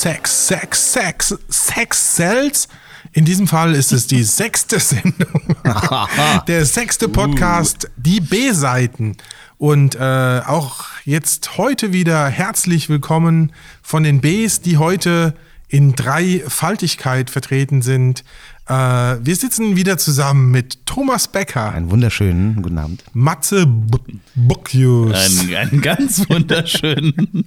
[0.00, 2.68] Sex, Sex, Sex, Sex Cells.
[3.12, 5.42] In diesem Fall ist es die sechste Sendung,
[6.48, 9.18] der sechste Podcast, die B-Seiten.
[9.58, 13.52] Und äh, auch jetzt heute wieder herzlich willkommen
[13.82, 15.34] von den Bs, die heute
[15.68, 18.24] in Dreifaltigkeit vertreten sind.
[18.70, 23.02] Äh, wir sitzen wieder zusammen mit Thomas Becker, Einen wunderschönen guten Abend.
[23.14, 23.98] Matze B
[24.36, 27.44] Bockius, Einen, einen ganz wunderschönen.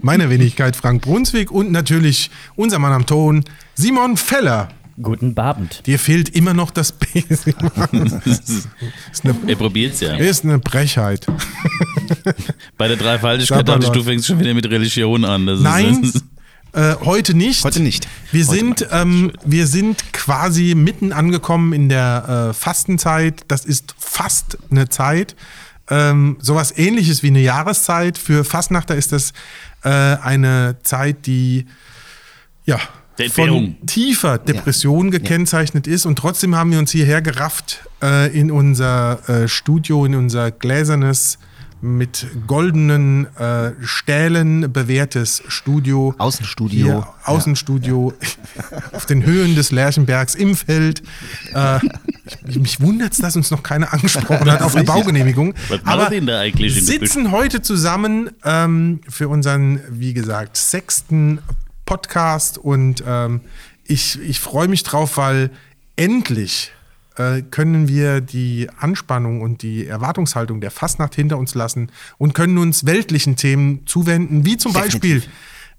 [0.00, 4.70] meine Wenigkeit Frank Brunswick und natürlich unser Mann am Ton, Simon Feller.
[5.00, 5.82] Guten Abend.
[5.86, 7.22] Dir fehlt immer noch das B.
[7.28, 8.22] Simon.
[8.24, 8.68] ist,
[9.24, 10.14] eine, Er probiert's ja.
[10.16, 11.26] ist eine Brechheit.
[12.78, 15.46] Bei der Dreifaltigkeit dachte ich, du fängst schon wieder mit Religion an.
[15.46, 16.24] Das Nein, Ist,
[16.72, 17.64] äh, heute nicht.
[17.64, 18.08] Heute nicht.
[18.30, 23.42] Wir Heute sind, ähm, wir sind quasi mitten angekommen in der äh, Fastenzeit.
[23.48, 25.36] Das ist fast eine Zeit.
[25.90, 28.16] Ähm, sowas ähnliches wie eine Jahreszeit.
[28.16, 29.32] Für Fastnachter ist das
[29.84, 31.66] äh, eine Zeit, die
[32.64, 32.78] ja,
[33.30, 36.06] von tiefer Depression gekennzeichnet ist.
[36.06, 41.38] Und trotzdem haben wir uns hierher gerafft äh, in unser äh, Studio, in unser gläsernes,
[41.82, 46.14] mit goldenen äh, Stählen bewehrtes Studio.
[46.16, 46.86] Außenstudio.
[46.86, 48.14] Hier, Außenstudio
[48.92, 51.02] auf den Höhen des Lerchenbergs im Feld.
[51.52, 51.80] Äh,
[52.46, 55.54] ich, mich wundert es, dass uns noch keiner angesprochen hat auf eine Baugenehmigung.
[55.68, 61.40] Was Aber denn da eigentlich sitzen heute zusammen ähm, für unseren, wie gesagt, sechsten
[61.84, 63.40] Podcast und ähm,
[63.84, 65.50] ich, ich freue mich drauf, weil
[65.96, 66.72] endlich
[67.14, 72.86] können wir die Anspannung und die Erwartungshaltung der Fastnacht hinter uns lassen und können uns
[72.86, 75.00] weltlichen Themen zuwenden, wie zum Definitiv.
[75.00, 75.22] Beispiel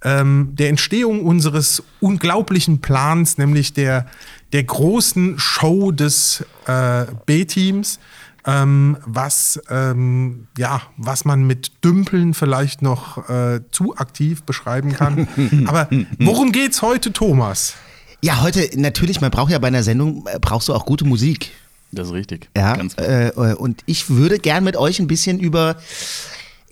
[0.04, 4.05] ähm, der Entstehung unseres unglaublichen Plans, nämlich der,
[4.52, 7.99] der großen Show des äh, B-Teams,
[8.45, 15.27] ähm, was, ähm, ja, was man mit Dümpeln vielleicht noch äh, zu aktiv beschreiben kann.
[15.66, 15.88] Aber
[16.20, 17.76] worum geht's heute, Thomas?
[18.23, 21.52] Ja, heute natürlich, man braucht ja bei einer Sendung, äh, brauchst du auch gute Musik.
[21.92, 22.50] das ist richtig.
[22.56, 25.76] Ja, Ganz äh, äh, und ich würde gern mit euch ein bisschen über,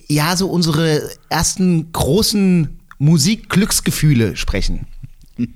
[0.08, 4.88] ja, so unsere ersten großen Musikglücksgefühle sprechen.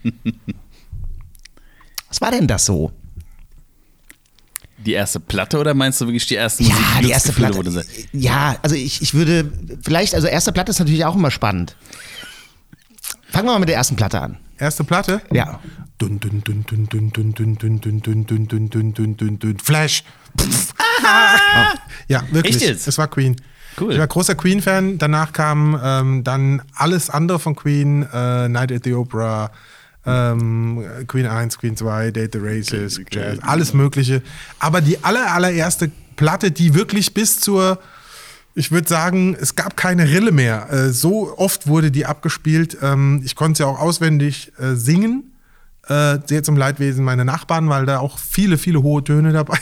[2.10, 2.92] Was war denn das so?
[4.86, 7.86] Die erste Platte oder meinst du wirklich die ersten Ja, die erste Platte.
[8.12, 9.50] Ja, also ich, ich würde,
[9.82, 11.78] vielleicht, also erste Platte ist natürlich auch immer spannend.
[13.30, 14.40] Fangen wir mal mit der ersten Platte an.
[14.58, 15.22] Erste Platte?
[15.32, 15.62] Ja.
[15.98, 19.40] Dun, dun, dun, dun, dun, dun, dun, dun, dun, dun, dun, dun, dun, dun, dun,
[19.40, 19.58] dun.
[19.60, 20.04] Flash.
[22.08, 22.62] Ja, wirklich.
[22.62, 23.36] Es war Queen.
[23.80, 23.94] Cool.
[23.94, 24.98] Ich war großer Queen-Fan.
[24.98, 28.04] Danach kam ähm, dann alles andere von Queen.
[28.04, 29.52] Äh, Night at the Opera,
[30.06, 33.48] ähm, Queen 1, Queen 2, Date the Races, Okay, Jazz, okay.
[33.48, 34.22] alles mögliche.
[34.60, 37.80] Aber die aller, allererste Platte, die wirklich bis zur
[38.58, 40.72] ich würde sagen, es gab keine Rille mehr.
[40.72, 42.78] Äh, so oft wurde die abgespielt.
[42.82, 45.35] Ähm, ich konnte sie auch auswendig äh, singen.
[45.88, 49.58] Äh, sehr zum Leidwesen meiner Nachbarn, weil da auch viele, viele hohe Töne dabei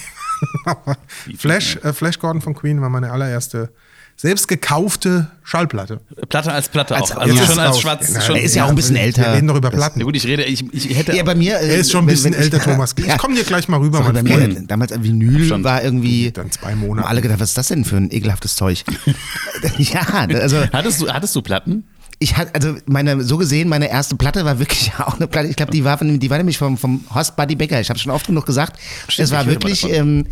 [0.66, 0.96] waren.
[1.38, 3.70] Flash, äh, Flash Gordon von Queen war meine allererste
[4.16, 6.00] selbst gekaufte Schallplatte.
[6.30, 7.18] Platte als Platte Als- auch.
[7.18, 7.46] Also ja.
[7.48, 8.14] schon als schwarz.
[8.14, 9.24] Ja, schon, Er ist ja auch ein bisschen älter.
[9.24, 10.00] Wir reden doch über Platten.
[10.00, 11.16] ja gut, ich rede, ich, ich hätte.
[11.16, 11.60] Ja, bei mir.
[11.60, 12.94] äh, er ist schon ein bisschen wenn ich- älter, Thomas.
[12.98, 13.18] Ich Ja.
[13.18, 14.54] komme dir gleich mal rüber, Sorry, mein bei Freund.
[14.62, 15.64] mir, damals ein Vinyl Schon.
[15.64, 16.32] war irgendwie.
[16.32, 17.06] Dann zwei Monate.
[17.08, 18.84] Haben alle gedacht, was ist das denn für ein ekelhaftes Zeug?
[19.80, 20.02] ja,
[20.40, 21.84] also hattest, du, hattest du Platten?
[22.24, 25.50] Ich hatte, also meine, so gesehen, meine erste Platte war wirklich auch eine Platte.
[25.50, 27.80] Ich glaube, die war von, die war nämlich vom, vom Horst Buddy Becker.
[27.80, 28.80] Ich habe schon oft genug gesagt.
[29.08, 30.26] Stimmt, es war wirklich ähm,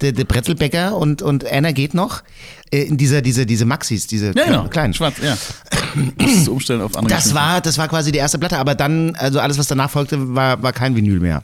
[0.00, 2.22] der, der Brezelbäcker und, und Anna geht noch.
[2.70, 4.68] Äh, in dieser, diese, diese Maxis, diese Ja, genau.
[4.68, 4.94] kleinen.
[4.94, 5.36] Schwarz, ja.
[6.18, 9.40] Das umstellen auf andere Das war, das war quasi die erste Platte, aber dann, also
[9.40, 11.42] alles, was danach folgte, war, war kein Vinyl mehr.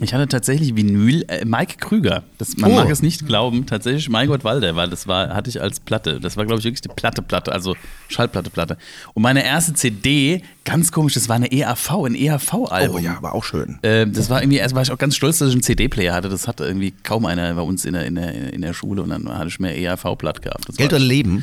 [0.00, 2.24] Ich hatte tatsächlich Vinyl, äh, Mike Krüger.
[2.38, 2.74] Das, man Oh.
[2.76, 6.20] mag es nicht glauben, tatsächlich Mein Gott Walder, weil das war, hatte ich als Platte.
[6.20, 7.74] Das war, glaube ich, wirklich die Platte, Platte, also
[8.08, 8.76] Schallplatte, Platte.
[9.14, 12.96] Und meine erste CD, ganz komisch, das war eine EAV, ein EAV-Album.
[12.96, 13.78] Oh ja, aber auch schön.
[13.82, 16.28] Ähm, das war irgendwie, erst war ich auch ganz stolz, dass ich einen CD-Player hatte.
[16.28, 19.08] Das hatte irgendwie kaum einer bei uns in der, in der, in der Schule und
[19.10, 20.68] dann hatte ich mehr EAV-Platt gehabt.
[20.68, 21.42] Das Geld war, oder Leben?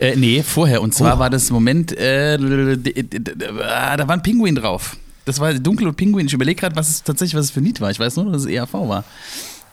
[0.00, 0.82] äh, nee, vorher.
[0.82, 4.96] Und zwar war das Moment, äh, da war ein Pinguin drauf.
[5.24, 6.26] Das war dunkel und Pinguin.
[6.26, 7.90] Ich überlege gerade, was es tatsächlich was es für ein Lied war.
[7.90, 9.04] Ich weiß nur, dass es EAV war.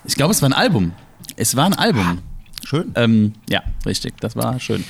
[0.06, 0.94] Ich glaube, es war ein Album.
[1.36, 2.19] Es war ein Album.
[2.63, 2.92] Schön.
[2.95, 4.13] Ähm, ja, richtig.
[4.21, 4.83] Das war schön.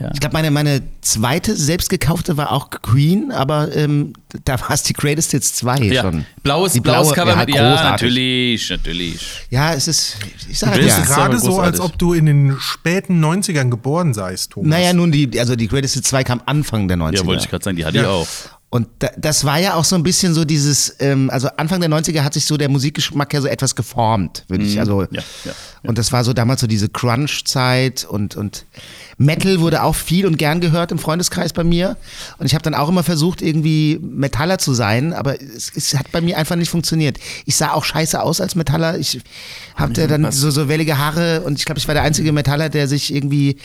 [0.00, 0.08] Ja.
[0.14, 4.12] Ich glaube, meine, meine zweite selbstgekaufte war auch Queen, aber ähm,
[4.44, 6.24] da war es die Greatest Hits 2 Ja, schon.
[6.44, 9.46] blaues, Die blaues blaue, Cover ja, mit, ja, natürlich, natürlich.
[9.50, 10.16] Ja, es ist,
[10.48, 10.98] ich sag Das ja.
[10.98, 14.70] ist Gerade so, als ob du in den späten 90ern geboren seist, Thomas.
[14.70, 17.16] Naja, nun, die, also die Greatest Hits 2 kam Anfang der 90er.
[17.16, 18.02] Ja, wollte ich gerade sagen, die hatte Ja.
[18.04, 18.28] ich auch.
[18.72, 21.90] Und da, das war ja auch so ein bisschen so dieses, ähm, also Anfang der
[21.90, 24.78] 90er hat sich so der Musikgeschmack ja so etwas geformt, würde ich.
[24.78, 25.52] Also, ja, ja, ja.
[25.82, 28.66] Und das war so damals so diese Crunch-Zeit und, und
[29.18, 31.96] Metal wurde auch viel und gern gehört im Freundeskreis bei mir.
[32.38, 36.12] Und ich habe dann auch immer versucht, irgendwie Metaller zu sein, aber es, es hat
[36.12, 37.18] bei mir einfach nicht funktioniert.
[37.46, 38.98] Ich sah auch scheiße aus als Metaller.
[38.98, 39.20] Ich
[39.74, 42.86] hatte dann so, so wellige Haare und ich glaube, ich war der einzige Metaller, der
[42.86, 43.56] sich irgendwie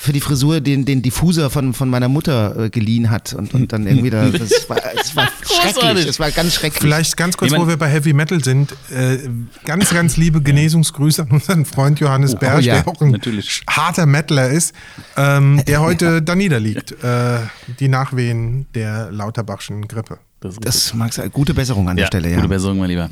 [0.00, 3.72] für die Frisur den, den Diffuser von, von meiner Mutter äh, geliehen hat und, und
[3.72, 6.80] dann irgendwie da, das war, das war schrecklich, das war ganz schrecklich.
[6.80, 9.18] Vielleicht ganz kurz, wo wir bei Heavy Metal sind, äh,
[9.64, 13.64] ganz, ganz liebe Genesungsgrüße an unseren Freund Johannes Berg, ja, der auch ein natürlich.
[13.68, 14.72] harter Metaler ist,
[15.16, 16.92] ähm, der heute da niederliegt.
[17.02, 17.40] Äh,
[17.80, 20.20] die Nachwehen der Lauterbachschen Grippe.
[20.38, 21.28] Das Das mag sein.
[21.32, 22.36] Gute Besserung an der Stelle, ja.
[22.36, 23.10] Gute Besserung, mein Lieber.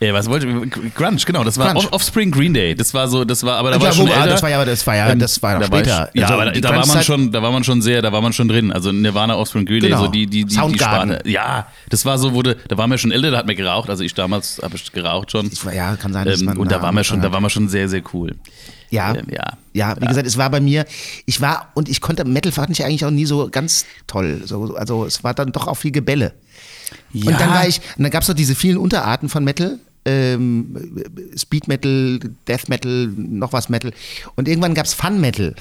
[0.00, 0.94] Äh, was wollte ich?
[0.94, 1.86] Grunge, genau, das war Grunge.
[1.86, 2.74] Off- Offspring Green Day.
[2.74, 4.26] Das war so, das war, aber da Ja, war schon wo- ah, älter.
[4.30, 6.10] das war ja, das war ja, das war ja da war später.
[6.12, 8.12] Ich, ja, Also, aber die da war man schon, da war man schon sehr, da
[8.12, 8.72] war man schon drin.
[8.72, 10.04] Also Nirvana, Offspring, Green Day, Genau.
[10.04, 11.10] so die, die, die, die Soundgarden.
[11.14, 11.28] Sparte.
[11.30, 13.90] Ja, das war so, wurde, da waren wir schon älter, da hat man geraucht.
[13.90, 15.46] Also ich damals habe ich geraucht schon.
[15.52, 17.42] Ich ja, kann sein, dass ähm, man Und da da waren wir schon, da waren
[17.42, 18.34] wir schon sehr, sehr cool.
[18.90, 19.14] Ja.
[19.14, 19.42] Ähm, ja.
[19.74, 20.86] Ja, wie gesagt, es war bei mir,
[21.26, 24.40] ich war und ich konnte Metal fand ich eigentlich auch nie so ganz toll.
[24.44, 26.32] So, also es war dann doch auch viel Gebälle.
[27.12, 27.30] Ja.
[27.30, 29.78] Und dann war ich, und dann gab es noch diese vielen Unterarten von Metal.
[30.04, 31.04] Ähm,
[31.36, 33.92] Speed Metal, Death Metal, noch was Metal.
[34.36, 35.54] Und irgendwann gab es Fun Metal.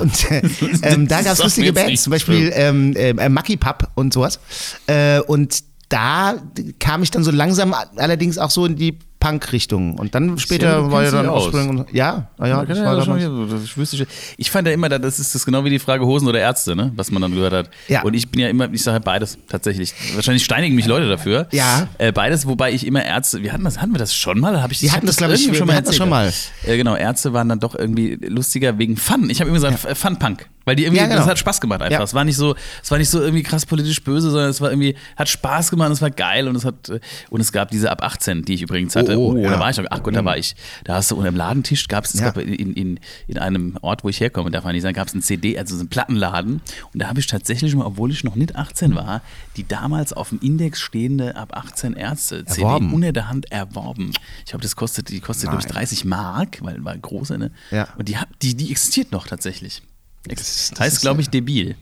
[0.00, 0.42] und äh,
[0.82, 2.10] ähm, da gab es lustige Bands, zum.
[2.10, 4.40] Beispiel ähm, äh, Mucky Pup und sowas.
[4.86, 6.34] Äh, und da
[6.80, 9.98] kam ich dann so langsam allerdings auch so in die Punk-Richtung.
[9.98, 11.28] Und dann später Ja, war ja dann.
[11.28, 14.06] Offspring und ja, ah ja, Ja, das ja, schon, ja, das wüsste ich,
[14.36, 16.92] ich fand ja immer, das ist das genau wie die Frage Hosen oder Ärzte, ne?
[16.94, 17.70] was man dann gehört hat.
[17.88, 18.02] Ja.
[18.02, 19.94] Und ich bin ja immer, ich sage beides tatsächlich.
[20.14, 21.48] Wahrscheinlich steinigen mich Leute dafür.
[21.50, 21.88] Ja.
[21.98, 24.62] Äh, beides, wobei ich immer Ärzte, wir hatten das, hatten wir das schon mal?
[24.62, 26.32] Hab ich, Wir hatten das, glaub ich, wir hatten das schon mal.
[26.64, 29.28] Äh, genau, Ärzte waren dann doch irgendwie lustiger wegen Fun.
[29.30, 30.46] Ich habe immer gesagt, äh, Fun-Punk.
[30.64, 31.18] Weil die irgendwie, Ja, genau.
[31.20, 31.98] das hat Spaß gemacht einfach.
[31.98, 32.02] Ja.
[32.02, 34.70] Es war nicht so, es war nicht so irgendwie krass politisch böse, sondern es war
[34.70, 36.98] irgendwie, hat Spaß gemacht, es war geil und es hat, äh,
[37.30, 39.15] und es gab diese ab 18, die ich übrigens hatte.
[39.15, 39.58] Oh, Oh, oh, da ja.
[39.58, 40.54] war ich noch, ach Gott, da war ich.
[40.84, 42.26] Da hast du unter dem Ladentisch gab es, Ja.
[42.26, 45.14] gab in, in, in einem Ort, wo ich herkomme, darf man nicht sagen, gab es
[45.14, 46.60] einen CD, also so einen Plattenladen.
[46.92, 49.22] Und da habe ich tatsächlich mal, obwohl ich noch nicht 18 war,
[49.56, 52.92] die damals auf dem Index stehende ab 18 Ärzte CD Erworben.
[52.92, 54.12] unter der Hand erworben.
[54.44, 55.78] Ich glaube, das kostet, die kostet, glaube ich, Nein.
[55.78, 57.50] 30 Mark, weil war große, ne?
[57.70, 57.88] Ja.
[57.98, 59.82] Und die, die, die existiert noch tatsächlich.
[60.28, 61.76] Das- das heißt, glaube ich, Debil.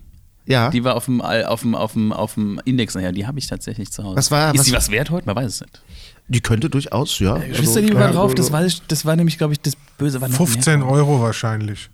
[0.46, 0.68] Ja.
[0.68, 3.12] Die war auf dem, auf dem, auf dem, auf dem Index nachher.
[3.12, 4.16] Die habe ich tatsächlich zu Hause.
[4.18, 5.24] Was war- Ist was- die was wert heute?
[5.26, 5.80] Man weiß es nicht.
[6.28, 7.38] Die könnte durchaus, ja.
[7.50, 8.34] Wisst ihr, die ja, war drauf?
[8.34, 10.20] Das war, das war nämlich, glaube ich, das Böse.
[10.20, 10.88] War noch 15 mehr.
[10.88, 11.90] Euro wahrscheinlich.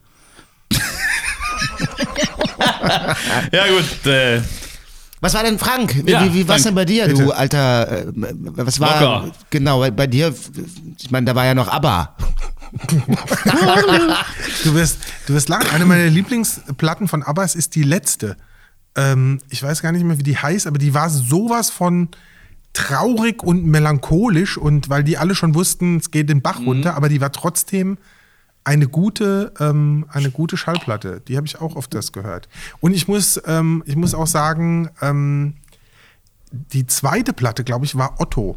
[3.52, 4.06] Ja, gut.
[4.06, 4.40] Äh,
[5.20, 6.06] Was war denn Frank?
[6.06, 8.06] Wie, Ja, wie, wie war's Frank, denn bei dir, du alter?
[8.06, 9.00] Äh, was war?
[9.00, 9.32] Locker.
[9.50, 10.34] Genau, bei- bei dir.
[10.98, 12.16] Ich meine, da war ja noch ABBA.
[14.64, 15.68] Du wirst, du wirst lachen.
[15.74, 18.36] Eine meiner Lieblingsplatten von Abbas ist die letzte.
[18.96, 22.08] Ähm, ich weiß gar nicht mehr, wie die heißt, aber die war sowas von
[22.72, 27.08] traurig und melancholisch und weil die alle schon wussten, es geht den Bach runter, aber
[27.08, 27.99] die war trotzdem
[28.62, 31.22] eine gute, ähm, eine gute Schallplatte.
[31.26, 32.49] Die habe ich auch oft das gehört.
[32.81, 35.55] Und ich muss, ähm, ich muss auch sagen, ähm,
[36.52, 38.56] die zweite Platte, glaube ich, war Otto.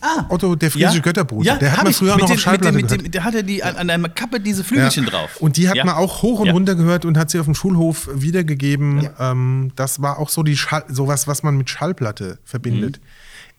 [0.00, 1.56] ah, Otto, der friesische Götterbruder.
[1.56, 3.02] der hat man früher mit noch den, auf Schallplatte mit dem, gehört.
[3.02, 5.38] mit dem, Der hatte die an, an einer Kappe diese Flügelchen drauf.
[5.40, 5.84] Und die hat Ja.
[5.84, 6.52] man auch hoch und Ja.
[6.52, 9.08] runter gehört und hat sie auf dem Schulhof wiedergegeben.
[9.18, 13.00] Ähm, das war auch so die Schall, sowas, was man mit Schallplatte verbindet.
[13.02, 13.06] Mhm.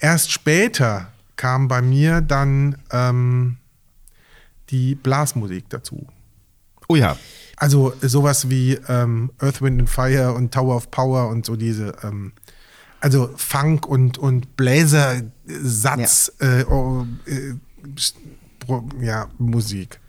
[0.04, 1.08] Erst später
[1.38, 3.56] kam bei mir dann ähm,
[4.70, 6.06] die Blasmusik dazu.
[6.90, 7.16] Oh ja.
[7.56, 11.96] Also sowas wie ähm, Earth, Wind and Fire und Tower of Power und so diese,
[12.04, 12.34] ähm,
[13.00, 17.54] also Funk und, und Bläsersatz, äh, oh, äh,
[19.00, 20.02] ja, Musik.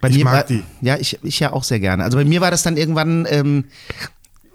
[0.00, 0.62] Bei Ich mag war, die.
[0.80, 2.04] Ja, ich, ich ja auch sehr gerne.
[2.04, 3.26] Also bei mir war das dann irgendwann.
[3.28, 3.64] Ähm,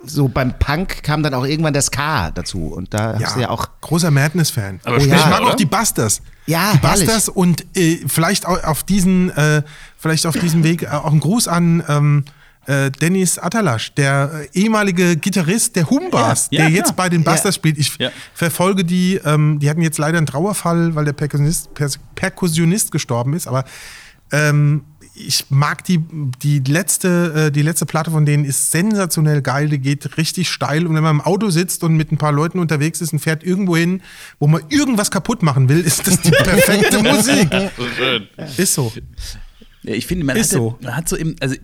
[0.06, 3.50] so beim Punk kam dann auch irgendwann das K dazu und da hast du ja
[3.50, 4.80] auch großer Madness-Fan.
[4.86, 5.52] Aber ich später, mag oder?
[5.52, 6.22] auch die Busters.
[6.46, 6.80] Ja, die.
[6.88, 9.62] Busters und äh, vielleicht au- auf diesen, äh,
[9.98, 12.26] vielleicht auf diesem Weg äh, auch ein Gruß an ähm,
[12.66, 16.96] äh, Dennis Atalasch, der äh, ehemalige Gitarrist der Humbars, Ja, ja, der jetzt klar.
[16.98, 17.78] bei den Busters spielt.
[17.78, 18.10] Ich Ja.
[18.34, 23.34] verfolge die, ähm, die hatten jetzt leider einen Trauerfall, weil der Perkussionist, Pers Perkussionist gestorben
[23.34, 23.66] ist, aber
[24.32, 24.84] ähm,
[25.20, 26.00] ich mag die,
[26.42, 30.88] die letzte, äh, die letzte Platte von denen ist sensationell geil, die geht richtig steil
[30.88, 33.44] und wenn man im Auto sitzt und mit ein paar Leuten unterwegs ist und fährt
[33.44, 34.02] irgendwo hin,
[34.40, 37.50] wo man irgendwas kaputt machen will, ist das die perfekte Musik.
[37.78, 38.28] So schön.
[38.58, 38.92] Ist so.
[39.84, 40.78] Ja, ich finde, man, Ist hatte, so.
[40.82, 41.56] man hat so im, also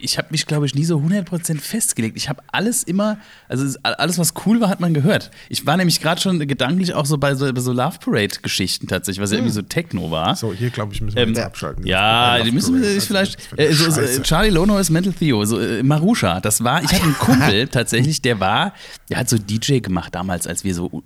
[0.00, 2.16] ich habe mich, glaube ich, nie so 100% festgelegt.
[2.16, 5.30] Ich habe alles immer, also es- alles, was cool war, hat man gehört.
[5.48, 9.22] Ich war nämlich gerade schon gedanklich auch so bei so, bei so Love Parade-Geschichten tatsächlich,
[9.22, 10.36] was ja irgendwie so Techno war.
[10.36, 11.86] So, hier glaube ich, müssen wir Ähm, jetzt abschalten.
[11.86, 13.38] Ja, die müssen wir vielleicht.
[13.56, 14.00] Äh, so, so.
[14.22, 15.44] Charlie Lono ist Mental Theo.
[15.44, 16.82] So, äh, Marusha, das war.
[16.82, 18.74] Ich hatte einen Kumpel tatsächlich, der war,
[19.10, 21.02] der hat so DJ gemacht damals, als wir so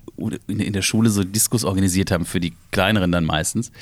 [0.47, 3.73] in der Schule so Diskos organisiert haben für die kleineren dann meistens.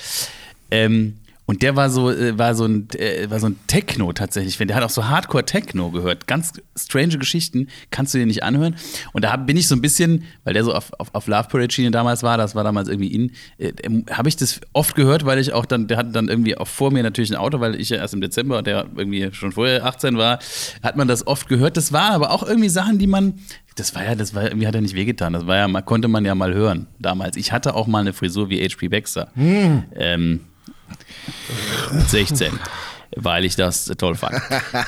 [0.71, 1.17] Ähm,
[1.51, 4.57] und der war so, äh, war so ein, äh, war so ein Techno tatsächlich.
[4.57, 6.29] Der hat auch so Hardcore-Techno gehört.
[6.29, 8.77] Ganz strange Geschichten, kannst du dir nicht anhören.
[9.15, 11.91] Und da bin ich so ein bisschen, weil der so auf, auf, auf Love Parade-Schiene
[11.91, 13.73] damals war, das war damals irgendwie in, äh,
[14.13, 16.93] habe ich das oft gehört, weil ich auch dann, der hatte dann irgendwie auch vor
[16.93, 19.85] mir natürlich ein Auto, weil ich ja erst im Dezember und der irgendwie schon vorher
[19.85, 20.39] 18 war,
[20.85, 21.77] hat man das oft gehört.
[21.77, 23.41] Das waren aber auch irgendwie Sachen, die man,
[23.75, 25.33] das war ja, das war irgendwie hat er nicht wehgetan.
[25.33, 27.37] Das war ja, konnte man ja mal hören damals.
[27.37, 29.33] Ich hatte auch mal eine Frisur wie HP Baxter.
[29.97, 30.43] Ähm,
[31.93, 32.59] mit 16.
[33.17, 34.35] Weil ich das toll fand.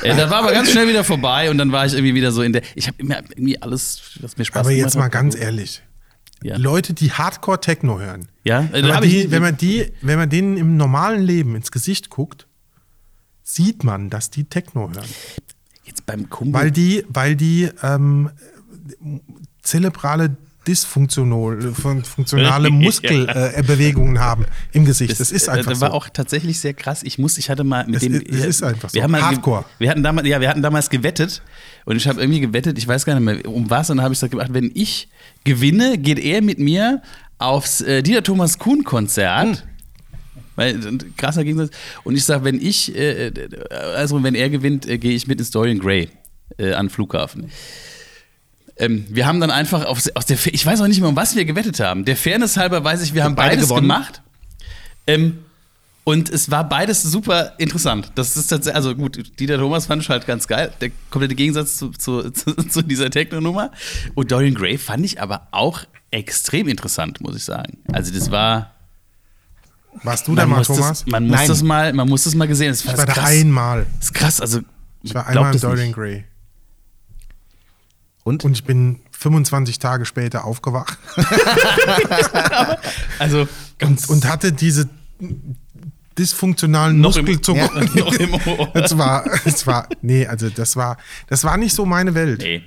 [0.02, 2.42] äh, das war aber ganz schnell wieder vorbei und dann war ich irgendwie wieder so
[2.42, 2.62] in der.
[2.76, 5.82] Ich habe immer irgendwie alles, was mir Spaß Aber gemacht jetzt mal ganz ehrlich.
[6.42, 6.56] Ja.
[6.56, 8.28] Leute, die Hardcore-Techno hören.
[8.44, 11.70] Ja, äh, Wenn man, die, wenn, man die, wenn man denen im normalen Leben ins
[11.70, 12.46] Gesicht guckt,
[13.42, 15.08] sieht man, dass die Techno hören.
[15.84, 16.60] Jetzt beim Kumpel.
[16.60, 18.30] Weil die, weil die ähm,
[19.62, 20.36] zerebrale
[20.66, 22.71] dysfunktionale.
[22.71, 25.19] Muskelbewegungen äh, haben im Gesicht.
[25.19, 25.87] Das, ist äh, einfach das so.
[25.87, 27.02] war auch tatsächlich sehr krass.
[27.02, 28.14] Ich muss, ich hatte mal mit Es dem.
[28.14, 29.04] es ist einfach wir so.
[29.04, 29.64] Haben Hardcore.
[29.78, 31.42] Wir hatten damals, ja, wir hatten damals gewettet
[31.85, 34.14] und ich habe irgendwie gewettet, ich weiß gar nicht mehr um was, und dann habe
[34.14, 35.09] ich gemacht, wenn ich
[35.45, 37.02] gewinne, geht er mit mir
[37.38, 39.66] aufs äh, Dieter Thomas Kuhn Konzert.
[40.54, 41.71] Weil, und krasser Gegensatz.
[42.04, 43.49] Und ich sage, wenn ich, äh, äh,
[43.97, 46.11] also wenn er gewinnt, äh, gehe ich mit ins Dorian Gray
[46.59, 47.50] an den Flughafen.
[48.82, 51.36] Ähm, wir haben dann einfach auf, aus der, ich weiß auch nicht mehr, um was
[51.36, 52.04] wir gewettet haben.
[52.04, 53.82] Der Fairness halber weiß ich, wir haben beide beides gewonnen.
[53.82, 54.22] gemacht.
[55.06, 55.38] Ähm,
[56.02, 58.10] und es war beides super interessant.
[58.16, 60.72] Das ist tatsächlich, also gut, Dieter Thomas fand ich halt ganz geil.
[60.80, 63.70] Der komplette Gegensatz zu, zu, zu, zu dieser Techno-Nummer.
[64.16, 67.78] Und Dorian Gray fand ich aber auch extrem interessant, muss ich sagen.
[67.92, 68.72] Also das war.
[70.02, 71.04] Warst du da mal, Thomas?
[71.04, 71.48] Das, man muss Nein.
[71.48, 72.70] das mal, man muss das mal gesehen.
[72.70, 73.26] Das ich war da krass.
[73.26, 73.86] einmal.
[73.98, 74.40] Das ist krass.
[74.40, 74.58] Also
[75.04, 75.94] Ich war einmal im es Dorian nicht.
[75.94, 76.24] Gray.
[78.24, 78.44] Und?
[78.44, 80.98] Und ich bin 25 Tage später aufgewacht
[83.18, 83.48] Also
[83.78, 84.88] ganz und hatte diese
[86.18, 87.90] dysfunktionalen Noch im- Muskelzuckungen.
[87.94, 88.68] Ja, noch im Ohr.
[88.74, 90.96] Das war, das war, nee, also das war,
[91.28, 92.40] das war nicht so meine Welt.
[92.42, 92.62] Nee.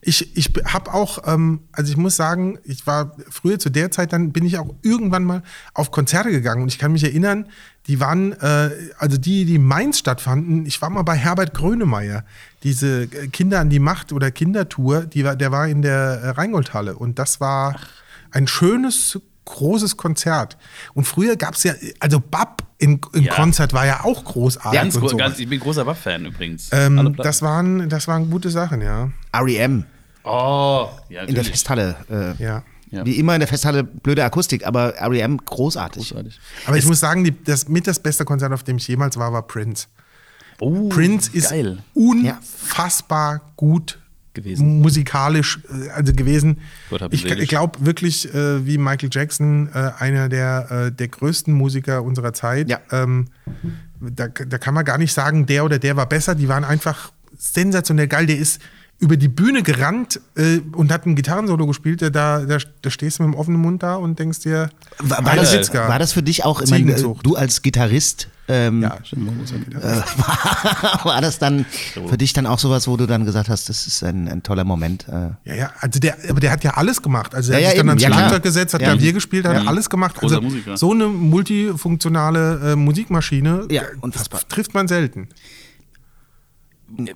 [0.00, 4.12] Ich, ich habe auch, ähm, also ich muss sagen, ich war früher zu der Zeit,
[4.12, 5.42] dann bin ich auch irgendwann mal
[5.74, 6.62] auf Konzerte gegangen.
[6.62, 7.46] Und ich kann mich erinnern,
[7.86, 12.24] die waren, äh, also die, die in Mainz stattfanden, ich war mal bei Herbert Grönemeyer,
[12.62, 16.28] diese äh, Kinder an die Macht oder Kindertour, die war, der war in der äh,
[16.30, 16.96] Rheingoldhalle.
[16.96, 17.76] Und das war
[18.30, 19.18] ein schönes,
[19.48, 20.56] großes Konzert.
[20.94, 23.34] Und früher gab es ja, also Bab im, im Ja.
[23.34, 24.80] Konzert war ja auch großartig.
[24.80, 26.68] Ganz, und ganz, ich bin großer Waff-Fan übrigens.
[26.72, 29.10] Ähm, das, waren, das waren gute Sachen, ja.
[29.34, 29.84] REM
[30.24, 31.44] oh, ja, in der.
[31.44, 31.96] Festhalle.
[32.10, 32.62] Äh, ja.
[32.90, 33.04] Ja.
[33.04, 36.08] Wie immer in der Festhalle, blöde Akustik, aber REM großartig.
[36.08, 36.40] Großartig.
[36.66, 39.30] Aber ich muss sagen, die, das mit das beste Konzert, auf dem ich jemals war,
[39.30, 39.88] war Prince.
[40.58, 41.78] Oh, Prince ist geil.
[41.94, 43.98] unfassbar gut
[44.42, 44.80] Gewesen.
[44.80, 46.58] musikalisch äh, also gewesen.
[46.90, 51.52] Gott Ich, ich glaube wirklich, äh, wie Michael Jackson, äh, einer der, äh, der größten
[51.52, 52.68] Musiker unserer Zeit.
[52.68, 52.80] Ja.
[52.90, 53.26] Ähm,
[54.00, 56.34] da, da kann man gar nicht sagen, der oder der war besser.
[56.34, 58.26] Die waren einfach sensationell geil.
[58.26, 58.60] Der ist
[59.00, 62.02] über die Bühne gerannt äh, und hat ein Gitarrensolo gespielt.
[62.02, 65.36] Da, da, da stehst du mit dem offenen Mund da und denkst dir, War, war,
[65.36, 67.24] das, war das für dich auch, Ziegenzucht.
[67.24, 68.98] du als Gitarrist, ähm, Ja,
[71.04, 71.64] war das dann
[72.08, 74.64] für dich dann auch sowas, wo du dann gesagt hast, das ist ein, ein toller
[74.64, 75.06] Moment?
[75.08, 77.34] Äh, Ja, ja, also der, aber der hat ja alles gemacht.
[77.34, 78.12] Also er Ja, hat ja, sich dann eben, ans ja.
[78.12, 78.88] Schlagzeug gesetzt, hat Ja.
[78.92, 80.16] Klavier gespielt, hat alles gemacht.
[80.16, 80.76] Großer Also Musiker.
[80.76, 84.40] so eine multifunktionale äh, Musikmaschine Ja, äh, unfassbar.
[84.40, 85.28] das trifft man selten.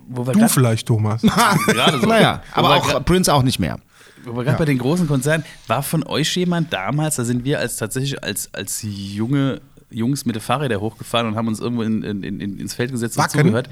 [0.08, 1.22] Wo wir Du vielleicht, Thomas.
[1.66, 2.06] gerade so.
[2.06, 3.78] naja, Wo aber auch Prince auch nicht mehr.
[4.24, 7.58] Wo wir gerade bei den großen Konzerten, war von euch jemand damals, da sind wir
[7.58, 9.60] als tatsächlich als, als junge
[9.92, 13.16] Jungs mit den Fahrrädern hochgefahren und haben uns irgendwo in, in, in, ins Feld gesetzt
[13.16, 13.40] und Wacken?
[13.40, 13.68] zugehört.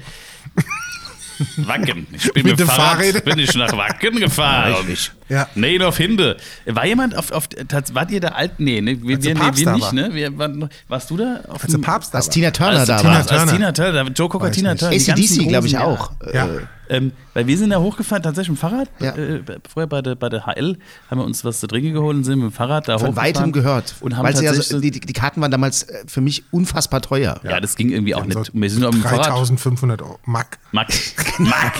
[1.57, 2.05] Wacken.
[2.13, 3.23] Ich bin Mit dem Fahrrad Fahrrädern?
[3.23, 4.73] bin ich nach Wacken gefahren.
[4.73, 5.11] Richtig.
[5.27, 5.47] Ja.
[5.55, 6.37] Nee, auf Hinde.
[6.65, 8.59] War jemand auf, auf tats- wart ihr da alt?
[8.59, 9.01] Nee, ne?
[9.01, 10.13] Wir, wir, der nee, wir nicht, ne?
[10.13, 11.39] Wir waren, warst du da?
[11.47, 12.29] Auf Als der dem- Papst da Als.
[12.29, 13.31] Tina Turner als da Tina, war.
[13.41, 13.51] Als.
[13.51, 14.75] Tina Turner, Joe Cocker, Tina.
[14.75, 14.95] Turner.
[14.95, 16.11] ACDC, glaube ich, auch.
[16.31, 16.45] Ja.
[16.45, 16.59] Äh,
[16.91, 18.89] ähm, weil wir sind da hochgefahren, tatsächlich mit dem Fahrrad.
[18.99, 19.15] Ja.
[19.15, 20.77] Äh, vorher bei der, bei der HL
[21.09, 23.35] haben wir uns was zu trinken geholt und sind mit dem Fahrrad da von hochgefahren.
[23.35, 23.95] weitem gehört.
[24.01, 24.75] Und haben Weil sie ja tatsächlich.
[24.75, 27.39] so, die, die Karten waren damals äh, für mich unfassbar teuer.
[27.43, 28.51] ja, das ging irgendwie auch So nicht.
[28.53, 29.27] Wir sind auf dem Fahrrad.
[29.27, 30.19] 3500 Euro.
[30.25, 30.59] Mack.
[30.71, 30.89] Mack.
[31.39, 31.73] Mack.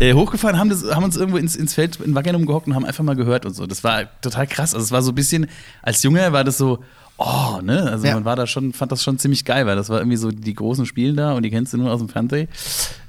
[0.00, 2.84] äh, hochgefahren, haben, das, haben uns irgendwo ins, ins Feld in Wacken umgehockt und haben
[2.84, 3.66] einfach mal gehört und so.
[3.66, 4.74] Das war total krass.
[4.74, 5.46] Also es war so ein bisschen,
[5.82, 6.84] als Junge war das so,
[7.16, 7.82] oh, ne?
[7.90, 8.14] Also Ja.
[8.14, 10.54] man war da schon, fand das schon ziemlich geil, weil das war irgendwie so die
[10.54, 12.48] großen Spielen da und die kennst du nur aus dem Fernsehen.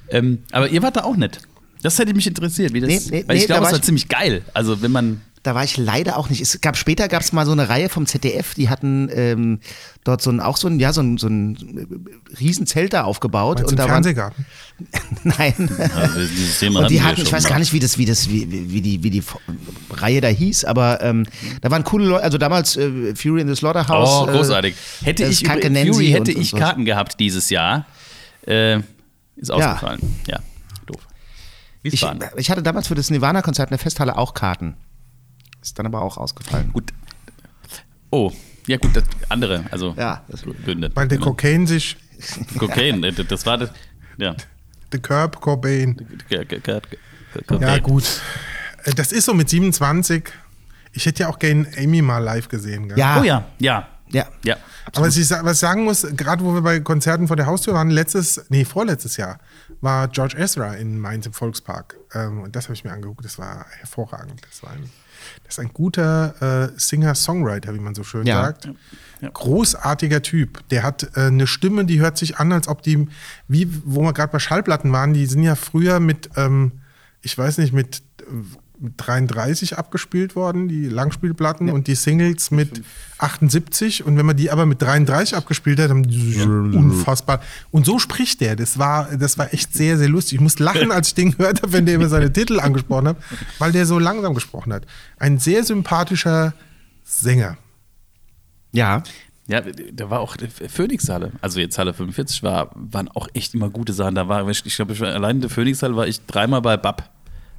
[0.09, 1.39] Ähm, aber ihr wart da auch nicht.
[1.81, 2.89] Das hätte mich interessiert, wie das.
[2.89, 4.41] Nee, nee, weil ich nee, glaube, es war war ich- ziemlich geil.
[4.53, 5.21] Also wenn man.
[5.43, 6.41] Da war ich leider auch nicht.
[6.41, 9.59] Es gab später gab es mal so eine Reihe vom ZDF, die hatten ähm,
[10.03, 11.55] dort so ein auch so ein ja so ein, so ein
[12.33, 14.43] äh, Riesenzelt da aufgebaut Meinst und da waren Fernsehgarten?
[15.23, 15.53] nein
[15.93, 18.47] Also dieses Thema und die hatten ich weiß gar nicht wie das wie das wie,
[18.71, 19.21] wie die wie die
[19.91, 21.27] Reihe da hieß, aber ähm,
[21.61, 22.23] da waren coole Leute.
[22.23, 24.09] Also damals äh, Fury in the Slaughterhouse.
[24.23, 24.73] Oh, großartig.
[24.73, 26.51] Äh, Hätte das ich Fury hätte und- und ich.
[26.55, 27.85] Karten gehabt dieses Jahr,
[28.47, 28.79] äh,
[29.35, 29.99] ist ausgefallen.
[30.27, 30.39] Ja,
[30.85, 31.05] doof.
[31.83, 32.03] Ich,
[32.37, 34.75] ich hatte damals für das Nirvana-Konzert in der Festhalle auch Karten.
[35.61, 36.71] Ist dann aber auch ausgefallen.
[36.73, 36.91] Gut.
[38.11, 38.31] Oh,
[38.67, 40.89] ja gut, das andere, also Ja, das- Gründe.
[40.93, 41.97] Weil der Cocaine sich,
[42.57, 43.71] Kokain, äh, das war das.
[44.17, 44.35] Ja.
[44.91, 46.07] der Curb Cobain.
[46.29, 46.43] Ja,
[47.47, 47.83] Kokain.
[47.83, 48.03] gut.
[48.85, 50.23] Äh, Das ist so mit 27.
[50.93, 52.87] Ich hätte ja auch gerne Amy mal live gesehen.
[52.87, 52.97] Gell?
[52.97, 54.25] Ja, Oh ja, ja, ja.
[54.43, 54.55] ja.
[54.93, 57.73] Aber was ich, was ich sagen muss, gerade wo wir bei Konzerten vor der Haustür
[57.73, 59.39] waren, letztes, nee, vorletztes Jahr,
[59.81, 61.95] war George Ezra in Mainz im Volkspark.
[62.13, 63.25] Ähm, und das habe ich mir angeguckt.
[63.25, 64.41] Das war hervorragend.
[64.49, 64.89] Das, war ein,
[65.43, 68.43] das ist ein guter äh, Singer-Songwriter, wie man so schön Ja.
[68.43, 68.69] sagt.
[69.33, 70.67] Großartiger Typ.
[70.69, 73.07] Der hat äh, eine Stimme, die hört sich an, als ob die,
[73.47, 76.73] wie, wo wir gerade bei Schallplatten waren, die sind ja früher mit, ähm,
[77.21, 78.59] ich weiß nicht, mit, äh, mit
[78.97, 82.83] 33 abgespielt worden, die Langspielplatten und die Singles mit
[83.17, 84.05] 78.
[84.05, 87.41] Und wenn man die aber mit 33 abgespielt hat, dann unfassbar.
[87.71, 88.55] Und so spricht der.
[88.55, 90.35] Das war, das war echt sehr, sehr lustig.
[90.35, 93.17] Ich musste lachen, als ich den gehört habe, wenn der immer seine Titel angesprochen hat,
[93.59, 94.85] weil der so langsam gesprochen hat.
[95.17, 96.53] Ein sehr sympathischer
[97.03, 97.57] Sänger.
[98.71, 99.03] Ja.
[99.47, 101.31] Ja, da war auch die Phoenix-Halle.
[101.39, 104.15] Also jetzt Halle 45 war, waren auch echt immer gute Sachen.
[104.15, 107.14] Da war, ich glaube, ich war, allein in der Phoenix-Halle war ich dreimal bei Bab,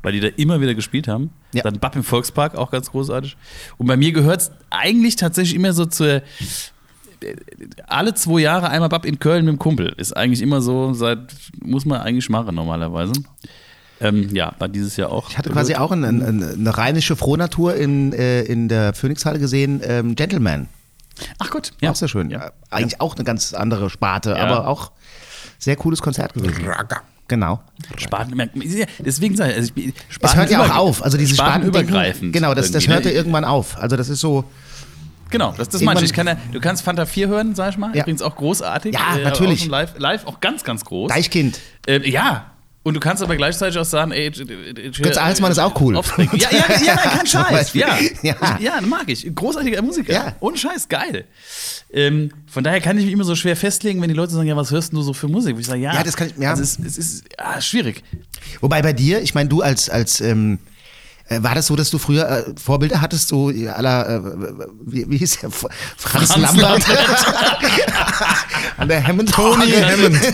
[0.07, 1.31] weil die da immer wieder gespielt haben.
[1.53, 1.65] Ja.
[1.65, 3.37] Dann Bab im Volkspark, auch ganz großartig.
[3.77, 6.23] Und bei mir gehört es eigentlich tatsächlich immer so zur
[7.89, 9.93] alle zwei Jahre einmal Bab in Köln mit dem Kumpel.
[9.97, 11.19] Ist eigentlich immer so, seit,
[11.61, 13.15] muss man eigentlich machen normalerweise.
[14.01, 15.29] Ähm, ja, war dieses Jahr auch.
[15.31, 19.81] Ich hatte quasi auch eine, eine, eine rheinische Frohnatur in, äh, in der Phoenixhalle gesehen,
[19.83, 20.69] ähm, Gentleman.
[21.41, 21.91] Ach Gott, Ja.
[21.91, 22.31] Auch sehr schön.
[22.31, 22.53] Ja.
[22.71, 24.37] Eigentlich auch eine ganz andere Sparte, Ja.
[24.37, 24.93] aber auch
[25.59, 26.65] sehr cooles Konzert gewesen.
[27.29, 27.61] Genau.
[27.97, 28.41] Spaten,
[29.01, 31.03] deswegen sage ich, also ich Es hört ja auch auf.
[31.03, 31.89] Also dieses Spatenübergreifend.
[31.89, 32.33] Spatenübergreifend.
[32.33, 33.15] Genau, das, das irgendwie, hörte ne?
[33.15, 33.79] irgendwann auf.
[33.79, 34.45] Also das ist so.
[35.31, 36.13] Genau, das, das meine ich.
[36.13, 37.95] kann ja, du kannst Fanta 4 hören, sag ich mal.
[37.97, 38.03] Ja.
[38.03, 38.95] Übrigens auch großartig.
[38.95, 39.65] Ja, Äh, natürlich.
[39.65, 41.11] Auch live, live auch ganz, ganz groß.
[41.11, 41.59] Deichkind.
[41.87, 42.47] Äh, ja.
[42.87, 45.97] Und du kannst aber gleichzeitig auch sagen, ey, Götz Alsmann ist auch cool.
[45.97, 46.31] Offspring.
[46.35, 47.75] Ja, ja, ja, nein, kein Scheiß.
[47.75, 47.99] Ja.
[48.23, 48.59] Ja.
[48.61, 49.29] ja, mag ich.
[49.35, 50.13] Großartiger Musiker.
[50.13, 50.37] Ja.
[50.39, 51.25] Ohne Scheiß, geil.
[51.93, 54.55] Ähm, von daher kann ich mich immer so schwer festlegen, wenn die Leute sagen, ja,
[54.55, 55.57] was hörst du so für Musik?
[55.59, 56.51] Ich sage, ja, Ja, das kann ich- ja.
[56.51, 58.05] Also es, es ist ja, schwierig.
[58.61, 60.76] Wobei bei dir, ich meine, du als, als ähm, äh,
[61.29, 64.21] war das so, dass du früher äh, Vorbilder hattest, so äh, aller, äh,
[64.85, 65.51] wie, wie hieß der?
[65.51, 66.85] Franz, Franz Lambert?
[68.79, 69.33] Und der Hammond.
[69.33, 70.17] Tony Hammond.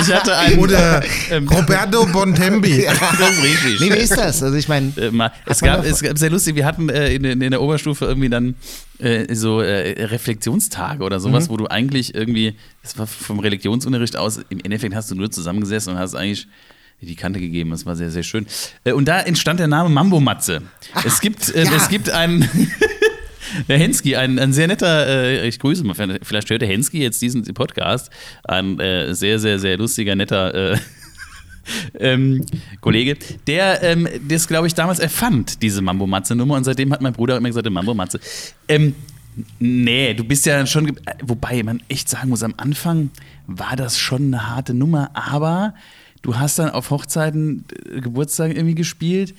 [0.00, 0.58] Ich hatte einen.
[0.60, 2.86] Oder ähm, Roberto Bontempi.
[3.18, 3.80] das ist richtig.
[3.80, 4.42] Nee, wie ist das?
[4.42, 5.10] Also ich meine, Äh,
[5.46, 8.54] es, gab, es gab sehr lustig, wir hatten äh, in, in der Oberstufe irgendwie dann
[8.98, 11.50] äh, so äh, Reflexionstage oder sowas, Mhm.
[11.52, 15.94] wo du eigentlich irgendwie, das war vom Religionsunterricht aus, im Endeffekt hast du nur zusammengesessen
[15.94, 16.46] und hast eigentlich
[17.00, 17.70] die Kante gegeben.
[17.70, 18.46] Das war sehr, sehr schön.
[18.84, 20.62] Äh, und da entstand der Name Mambo Matze.
[21.04, 21.74] Es gibt, äh, ja.
[21.76, 22.48] es gibt einen.
[23.66, 27.22] Der Hensky, ein, ein sehr netter, äh, ich grüße mal, vielleicht hört der Hensky jetzt
[27.22, 28.10] diesen Podcast,
[28.44, 30.78] ein äh, sehr, sehr, sehr lustiger, netter äh,
[31.98, 32.44] ähm,
[32.80, 36.56] Kollege, der ähm, das, glaube ich, damals erfand, diese Mambo-Matze-Nummer.
[36.56, 38.20] Und seitdem hat mein Bruder immer gesagt, Mambo-Matze.
[38.68, 38.94] Ähm,
[39.58, 43.10] nee, du bist ja schon, wobei man echt sagen muss, am Anfang
[43.46, 45.74] war das schon eine harte Nummer, aber
[46.22, 49.34] du hast dann auf Hochzeiten, äh, Geburtstagen irgendwie gespielt.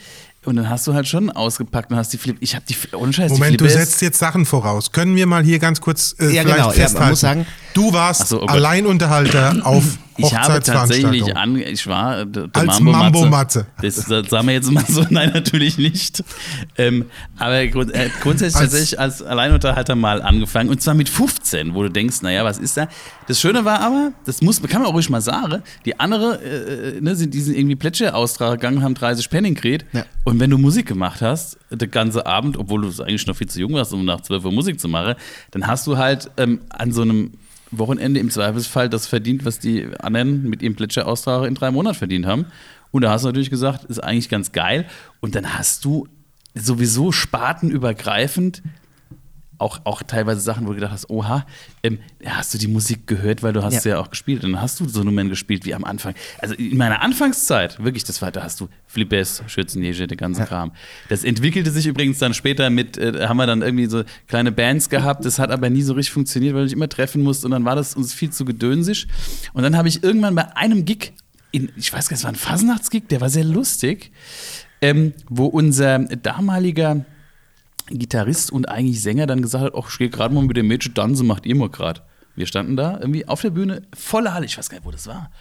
[0.45, 2.37] Und dann hast du halt schon ausgepackt und hast die Flip.
[2.39, 4.93] Ich habe die, ohne Scheiß, Moment, die du setzt jetzt Sachen voraus.
[4.93, 6.57] Können wir mal hier ganz kurz äh, Ja, vielleicht genau.
[6.57, 7.09] Ja, man festhalten?
[7.09, 8.45] muss sagen- du warst so, oh.
[8.45, 9.83] Alleinunterhalter auf
[10.19, 13.01] Ich habe tatsächlich an, ich war äh, der Als Mambo-Matze.
[13.11, 13.65] Mambo-Matze.
[13.81, 16.23] Das, das sagen wir jetzt mal so, nein, natürlich nicht.
[16.77, 17.05] Ähm,
[17.37, 21.83] aber grund, äh, grundsätzlich Als- tatsächlich als Alleinunterhalter mal angefangen und zwar mit 15, wo
[21.83, 22.87] du denkst, naja, was ist da?
[23.27, 26.99] Das Schöne war aber, das muss, kann man auch ruhig mal sagen, die andere, äh,
[27.01, 28.05] ne, sind, die sind irgendwie Plätsche
[28.39, 30.05] gegangen, haben 30 Penning gekriegt Ja.
[30.23, 33.59] und wenn du Musik gemacht hast, den ganzen Abend, obwohl du eigentlich noch viel zu
[33.59, 35.15] jung warst, um nach 12 Uhr Musik zu machen,
[35.51, 37.31] dann hast du halt ähm, an so einem
[37.71, 42.25] Wochenende im Zweifelsfall das verdient, was die anderen mit ihrem Plätscher-Austrag in drei Monaten verdient
[42.25, 42.45] haben.
[42.91, 44.85] Und da hast du natürlich gesagt, ist eigentlich ganz geil.
[45.19, 46.07] Und dann hast du
[46.55, 48.63] sowieso spartenübergreifend
[49.59, 51.45] auch, auch teilweise Sachen, wo du gedacht hast, oha,
[51.83, 53.91] ähm, hast du die Musik gehört, weil du hast ja.
[53.91, 53.99] Ja.
[53.99, 54.43] auch gespielt.
[54.43, 56.15] Und dann hast du so Nummern gespielt wie am Anfang.
[56.39, 60.71] Also in meiner Anfangszeit, wirklich, das war, da hast du Flippes, Schürzenjäger, der ganze Kram.
[61.09, 64.89] Das entwickelte sich übrigens dann später mit, äh, haben wir dann irgendwie so kleine Bands
[64.89, 65.25] gehabt.
[65.25, 67.45] Das hat aber nie so richtig funktioniert, weil du dich immer treffen musst.
[67.45, 69.07] Und dann war das uns viel zu gedönsig.
[69.53, 71.13] Und dann habe ich irgendwann bei einem Gig
[71.51, 74.11] in, ich weiß gar nicht, es war ein Fasnachtsgig, der war sehr lustig,
[74.81, 77.05] ähm, wo unser damaliger
[77.97, 80.93] Gitarrist und eigentlich Sänger dann gesagt hat, ach, ich gehe gerade mal mit dem Mädchen
[80.93, 82.01] tanzen, macht ihr mal gerade.
[82.35, 85.07] Wir standen da irgendwie auf der Bühne, voller Halle, ich weiß gar nicht, wo das
[85.07, 85.31] war.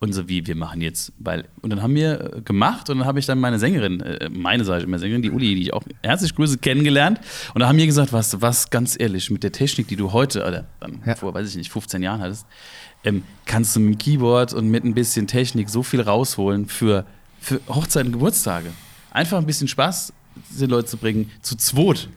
[0.00, 3.06] Und so wie, wir machen jetzt, weil, und dann haben wir äh, gemacht und dann
[3.08, 5.72] habe ich dann meine Sängerin, äh, meine sage ich immer Sängerin, die Uli, die ich
[5.72, 7.18] auch herzlich grüße, kennengelernt.
[7.52, 10.46] Und da haben wir gesagt, was, was ganz ehrlich, mit der Technik, die du heute,
[10.46, 11.16] oder dann Ja.
[11.16, 12.46] vor, weiß ich nicht, 15 Jahren hattest,
[13.02, 17.04] ähm, kannst du mit dem Keyboard und mit ein bisschen Technik so viel rausholen für,
[17.40, 18.70] für Hochzeiten, Geburtstage.
[19.10, 20.12] Einfach ein bisschen Spaß
[20.50, 22.08] den Leuten zu bringen, zu zweit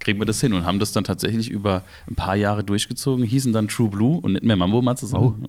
[0.00, 3.52] kriegen wir das hin und haben das dann tatsächlich über ein paar Jahre durchgezogen, hießen
[3.52, 5.48] dann True Blue und nicht mehr Mambo Matze, sondern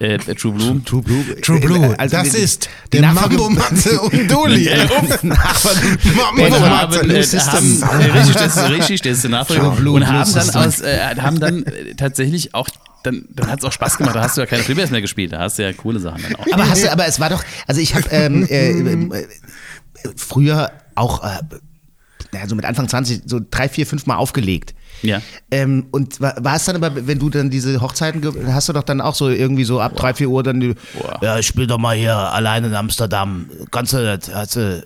[0.00, 0.82] äh, äh, True Blue.
[0.84, 1.40] True Blue.
[1.40, 4.68] True Blue, Also das die- ist der Mambo Matze und Doli.
[4.68, 7.00] Nachfolge- Mambo haben, Matze.
[7.02, 9.62] Äh, äh, richtig, das ist richtig, das ist der Nachfolger.
[9.62, 12.68] True Blue, und Blue haben dann, aus, äh, haben dann äh, tatsächlich auch,
[13.04, 15.32] dann, dann hat es auch Spaß gemacht, da hast du ja keine Freebass mehr gespielt,
[15.32, 16.46] da hast du ja coole Sachen dann auch.
[16.52, 18.70] Aber hast du, aber es war doch, also ich habe ähm, äh,
[19.20, 19.26] äh,
[20.16, 21.38] früher auch, äh,
[22.32, 24.74] naja, so mit Anfang 20, so drei, vier, fünf Mal aufgelegt.
[25.02, 25.20] Ja.
[25.50, 28.22] Ähm, und war, war es dann aber, wenn du dann diese Hochzeiten,
[28.52, 31.18] hast du doch dann auch so irgendwie so ab drei, vier Uhr dann die, Boah.
[31.22, 34.82] ja, ich spiel doch mal hier allein in Amsterdam, kannst du das, hast du,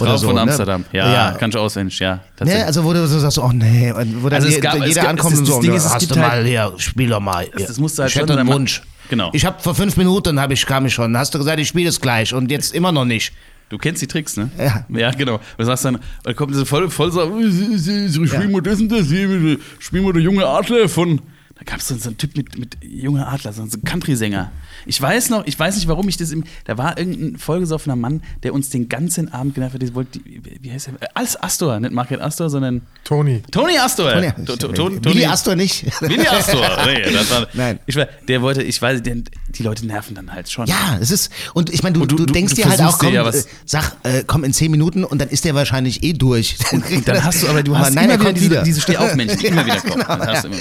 [0.00, 0.42] oder so, von ne?
[0.42, 2.18] Amsterdam, ja, kann ich auswendig, ja.
[2.42, 5.08] Ne, also wo du so sagst, oh nee, und wo dann Also je- gab- jeder
[5.08, 7.20] ankommt und ist- so, das Ding ist, es hast du halt- mal hier, spiel doch
[7.20, 7.46] mal.
[7.56, 8.82] Das- das musst du halt ich hätte einen Wunsch.
[9.08, 9.30] Genau.
[9.32, 11.88] Ich habe vor fünf Minuten hab ich, kam ich schon, hast du gesagt, ich spiele
[11.88, 13.32] es gleich und jetzt immer noch nicht.
[13.72, 14.50] Du kennst die Tricks, ne?
[14.58, 14.84] Ja.
[14.90, 15.40] Ja, genau.
[15.56, 19.06] Du sagst dann, da kommt diese voll, voll so, ich spiel mal das und das,
[19.08, 21.22] hier, spiel mal der junge Adler von.
[21.54, 24.50] Da gab es so, so einen Typ mit, mit junger Adler, so ein Country-Sänger.
[24.84, 26.44] Ich weiß noch, ich weiß nicht, warum ich das im.
[26.64, 29.82] Da war irgendein vollgesoffener Mann, der uns den ganzen Abend genervt hat.
[29.82, 31.08] der wollte die- Wie heißt er?
[31.16, 33.42] Als Astor, nicht Market Astor, sondern Toni.
[33.52, 34.12] Tony Astor.
[34.12, 35.84] Tony, To- to- Willi Tony- Astor nicht.
[36.02, 36.66] Willi Astor.
[36.86, 37.78] Nee, das war, Nein.
[37.86, 39.16] Ich war, der wollte, ich weiß, der,
[39.54, 40.66] die Leute nerven dann halt schon.
[40.66, 43.12] Ja, es ist, und ich meine, du, du- du, denkst du dir halt auch, komm,
[43.14, 46.12] ja was- äh, sag, äh, komm in zehn Minuten und dann ist der wahrscheinlich eh
[46.12, 46.56] durch.
[46.72, 48.62] Und dann hast du aber, du hast nein, immer er wieder diese, wieder.
[48.62, 50.02] diese Stehaufmännchen, die immer wieder kommen.
[50.02, 50.56] Genau, Dann du immer.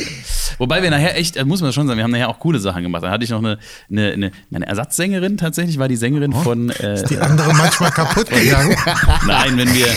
[0.58, 2.84] Wobei wir nachher echt, äh, muss man schon sagen, wir haben nachher auch coole Sachen
[2.84, 3.04] gemacht.
[3.04, 3.58] Da hatte ich noch eine,
[3.90, 6.70] eine, eine, eine Ersatzsängerin tatsächlich, war die Sängerin von.
[6.70, 8.76] Äh, Die andere manchmal kaputt gegangen.
[9.28, 9.88] nein, wenn wir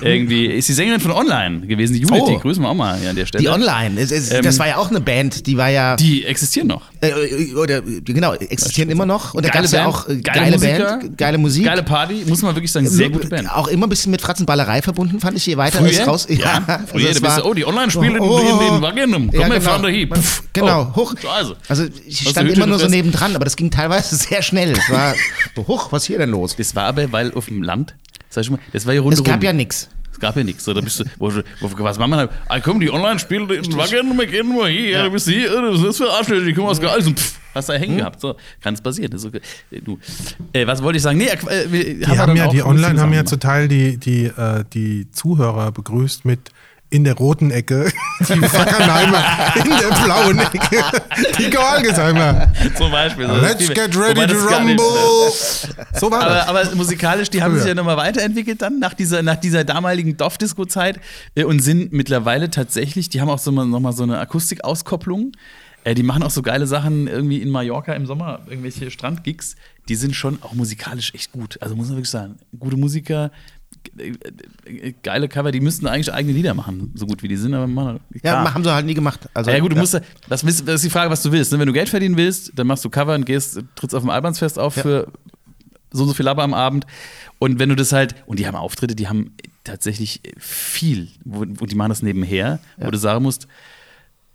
[0.00, 0.46] irgendwie.
[0.46, 2.30] Ist die Sängerin von Online gewesen, die Judith, Oh.
[2.30, 3.42] die grüßen wir auch mal hier an der Stelle.
[3.42, 6.24] Die Online, es, es, Ähm, das war ja auch eine Band, die war ja, Die
[6.24, 6.82] existieren noch.
[7.00, 9.34] äh, oder, genau, existieren immer noch.
[9.34, 11.64] Und da gab es ja auch äh, geile geile, Musiker, Band, geile Musik.
[11.64, 13.50] Geile Party, muss man wirklich sagen, sehr gute Band.
[13.50, 16.06] Auch immer ein bisschen mit Fratzenballerei verbunden, fand ich, je weiter es Früher?
[16.06, 16.26] raus.
[16.30, 19.30] Ja, also früher, es bist war- oh, die Online-Spiele Oh, in, in, in Wagenum.
[19.30, 19.70] Komm, ja, wir genau.
[19.70, 20.08] fahren da hin.
[20.14, 21.14] Pff, Genau, oh, hoch.
[21.20, 21.56] Scheiße.
[21.68, 24.72] Also ich stand immer nur so nebendran, aber das ging teilweise sehr schnell.
[24.72, 25.14] Es war
[25.66, 26.56] hoch, was ist hier denn los?
[26.56, 27.94] Das war aber, weil auf dem Land,
[28.30, 29.24] sag ich mal, das war ja rundherum.
[29.26, 29.88] Es gab ja nichts.
[30.22, 30.64] Es gab ja nichts.
[30.64, 32.32] So, da bist du, wo, wo, was machen wir da?
[32.48, 35.08] Ah, komm, die Online-Spiele in Wagen, wir gehen mal hier, ja.
[35.08, 37.68] bist du hier, was ist das für Arschlöcher, die kommen aus Geist und pff, hast
[37.68, 37.80] da Hm?
[37.80, 38.20] hängen gehabt.
[38.20, 39.10] So, kann es passieren.
[39.10, 39.40] Das ist okay.
[39.84, 39.98] Du,
[40.52, 41.18] äh, was wollte ich sagen?
[41.18, 44.26] Nee, äh, wir Die haben ja, die Online haben ja zu zum Teil die, die,
[44.26, 46.52] äh, die Zuhörer begrüßt mit
[46.92, 49.24] in der roten Ecke, die Fackerheimer
[49.56, 50.84] in der blauen Ecke,
[51.38, 52.52] die Georgesheimer.
[52.76, 53.26] Zum Beispiel.
[53.26, 55.32] So, Let's get ready to rumble.
[55.94, 56.48] So war das.
[56.48, 57.60] Aber, aber musikalisch, die haben Früher.
[57.62, 61.00] sich ja nochmal weiterentwickelt dann nach dieser, nach dieser damaligen Dorfdisco-Zeit
[61.34, 65.32] äh, und sind mittlerweile tatsächlich, die haben auch so mal, nochmal so eine Akustikauskopplung.
[65.84, 69.56] Äh, die machen auch so geile Sachen irgendwie in Mallorca im Sommer, irgendwelche Strandgigs.
[69.88, 71.58] Die sind schon auch musikalisch echt gut.
[71.62, 73.30] Also muss man wirklich sagen, gute Musiker,
[75.02, 78.00] geile Cover, die müssten eigentlich eigene Lieder machen, so gut wie die sind, aber machen
[78.14, 78.54] Ja, klar.
[78.54, 79.28] haben sie halt nie gemacht.
[79.34, 81.52] Also, Ja, gut, du musst, ja- das, ist- das ist die Frage, was du willst.
[81.52, 81.58] ne?
[81.58, 84.58] Wenn du Geld verdienen willst, dann machst du Cover und gehst, trittst auf dem Albansfest
[84.58, 84.82] auf Ja.
[84.82, 85.08] für
[85.90, 86.86] so und so viel Labber am Abend.
[87.38, 89.32] Und wenn du das halt, und die haben Auftritte, die haben
[89.64, 93.46] tatsächlich viel, wo, und die machen das nebenher, wo du sagen musst,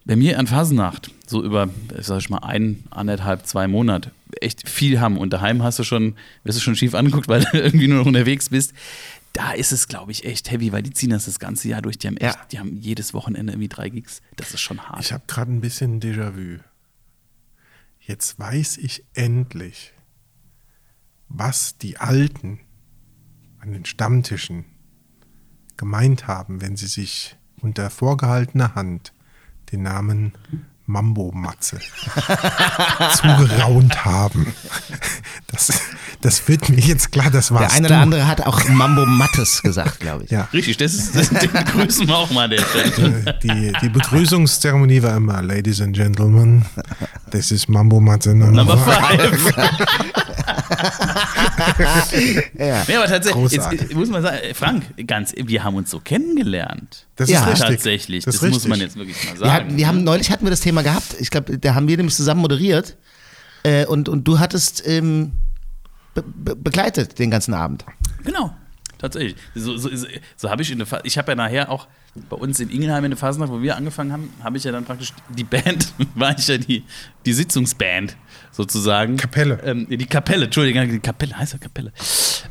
[0.05, 1.67] bei mir an Phasennacht, so über,
[1.99, 6.15] sag ich mal, ein, anderthalb, zwei Monate, echt viel haben und daheim hast du schon,
[6.45, 8.73] wirst du schon schief angeguckt, weil du irgendwie nur noch unterwegs bist.
[9.33, 11.97] Da ist es, glaube ich, echt heavy, weil die ziehen das das ganze Jahr durch.
[11.99, 12.45] Die haben echt, Ja.
[12.51, 14.21] die haben jedes Wochenende irgendwie drei Gigs.
[14.35, 14.99] Das ist schon hart.
[15.01, 16.59] Ich habe gerade ein bisschen Déjà-vu.
[17.99, 19.93] Jetzt weiß ich endlich,
[21.29, 22.59] was die Alten
[23.59, 24.65] an den Stammtischen
[25.75, 29.13] gemeint haben, wenn sie sich unter vorgehaltener Hand
[29.71, 30.33] den Namen
[30.89, 31.79] Mambo Matze
[33.15, 34.53] zugeraunt haben.
[35.51, 35.81] Das,
[36.21, 37.67] das wird mir jetzt klar, das war's.
[37.67, 37.93] der eine du.
[37.93, 40.31] oder andere hat auch Mambo Mattes gesagt, glaube ich.
[40.31, 40.47] Ja.
[40.53, 43.37] Richtig, das ist, das, den grüßen wir auch mal an der Stelle.
[43.43, 46.65] Die, die Begrüßungszeremonie war immer, Ladies and Gentlemen,
[47.31, 49.53] this is Mambo Matze Number Number five.
[52.57, 52.83] Ja.
[52.87, 57.05] Nee, aber tatsächlich, jetzt, muss man sagen, Frank, ganz, wir haben uns so kennengelernt.
[57.15, 57.41] Das Ja.
[57.41, 57.67] ist richtig.
[57.69, 59.51] Tatsächlich, das, ist muss man jetzt wirklich mal Wir, sagen.
[59.51, 61.15] hatten, wir haben neulich hatten wir das Thema gehabt.
[61.19, 62.97] Ich glaube, da haben wir nämlich zusammen moderiert.
[63.63, 65.33] Äh, und, und du hattest ähm,
[66.13, 67.85] be begleitet den ganzen Abend.
[68.23, 68.53] Genau,
[68.97, 69.35] tatsächlich.
[69.55, 71.87] So, so, so, so habe ich in der Fa Ich habe ja nachher auch
[72.29, 74.85] bei uns in Ingelheim in der Phasennacht, wo wir angefangen haben, habe ich ja dann
[74.85, 76.83] praktisch die Band, war ich ja die,
[77.25, 78.17] die Sitzungsband
[78.51, 79.17] sozusagen.
[79.17, 79.59] Kapelle.
[79.63, 81.91] Ähm, die Kapelle, Entschuldigung, die Kapelle, heißt ja Kapelle.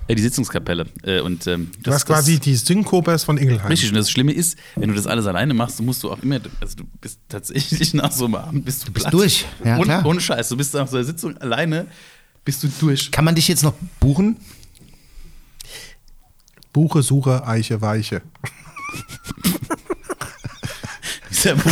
[0.07, 0.87] Äh, die Sitzungskapelle.
[1.03, 3.67] Äh, und, ähm, Du hast quasi die Synkopers von Ingelheim.
[3.67, 6.39] Richtig, und das Schlimme ist, wenn du das alles alleine machst, musst du auch immer,
[6.61, 9.15] also du bist tatsächlich nach so einem Abend bist du, bist platt.
[9.15, 9.47] durch.
[9.65, 10.07] Ja, Und- klar.
[10.07, 11.87] Ohne Scheiß, du bist nach so einer Sitzung alleine,
[12.45, 13.11] bist du durch.
[13.11, 14.37] Kann man dich jetzt noch buchen?
[16.77, 18.21] Buche, Suche, Eiche, Weiche.
[21.31, 21.57] Dieser.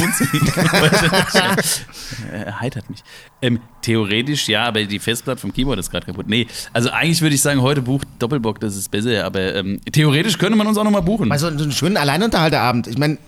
[2.33, 3.01] Er heitert mich.
[3.43, 6.27] Ähm, theoretisch ja, aber die Festplatte vom Keyboard ist gerade kaputt.
[6.29, 10.39] Nee, also eigentlich würde ich sagen, heute bucht Doppelbock, das ist besser, aber ähm, theoretisch
[10.39, 11.31] könnte man uns auch nochmal buchen.
[11.33, 12.87] Also so einen schönen Alleinunterhalterabend.
[12.87, 13.19] Ich meine,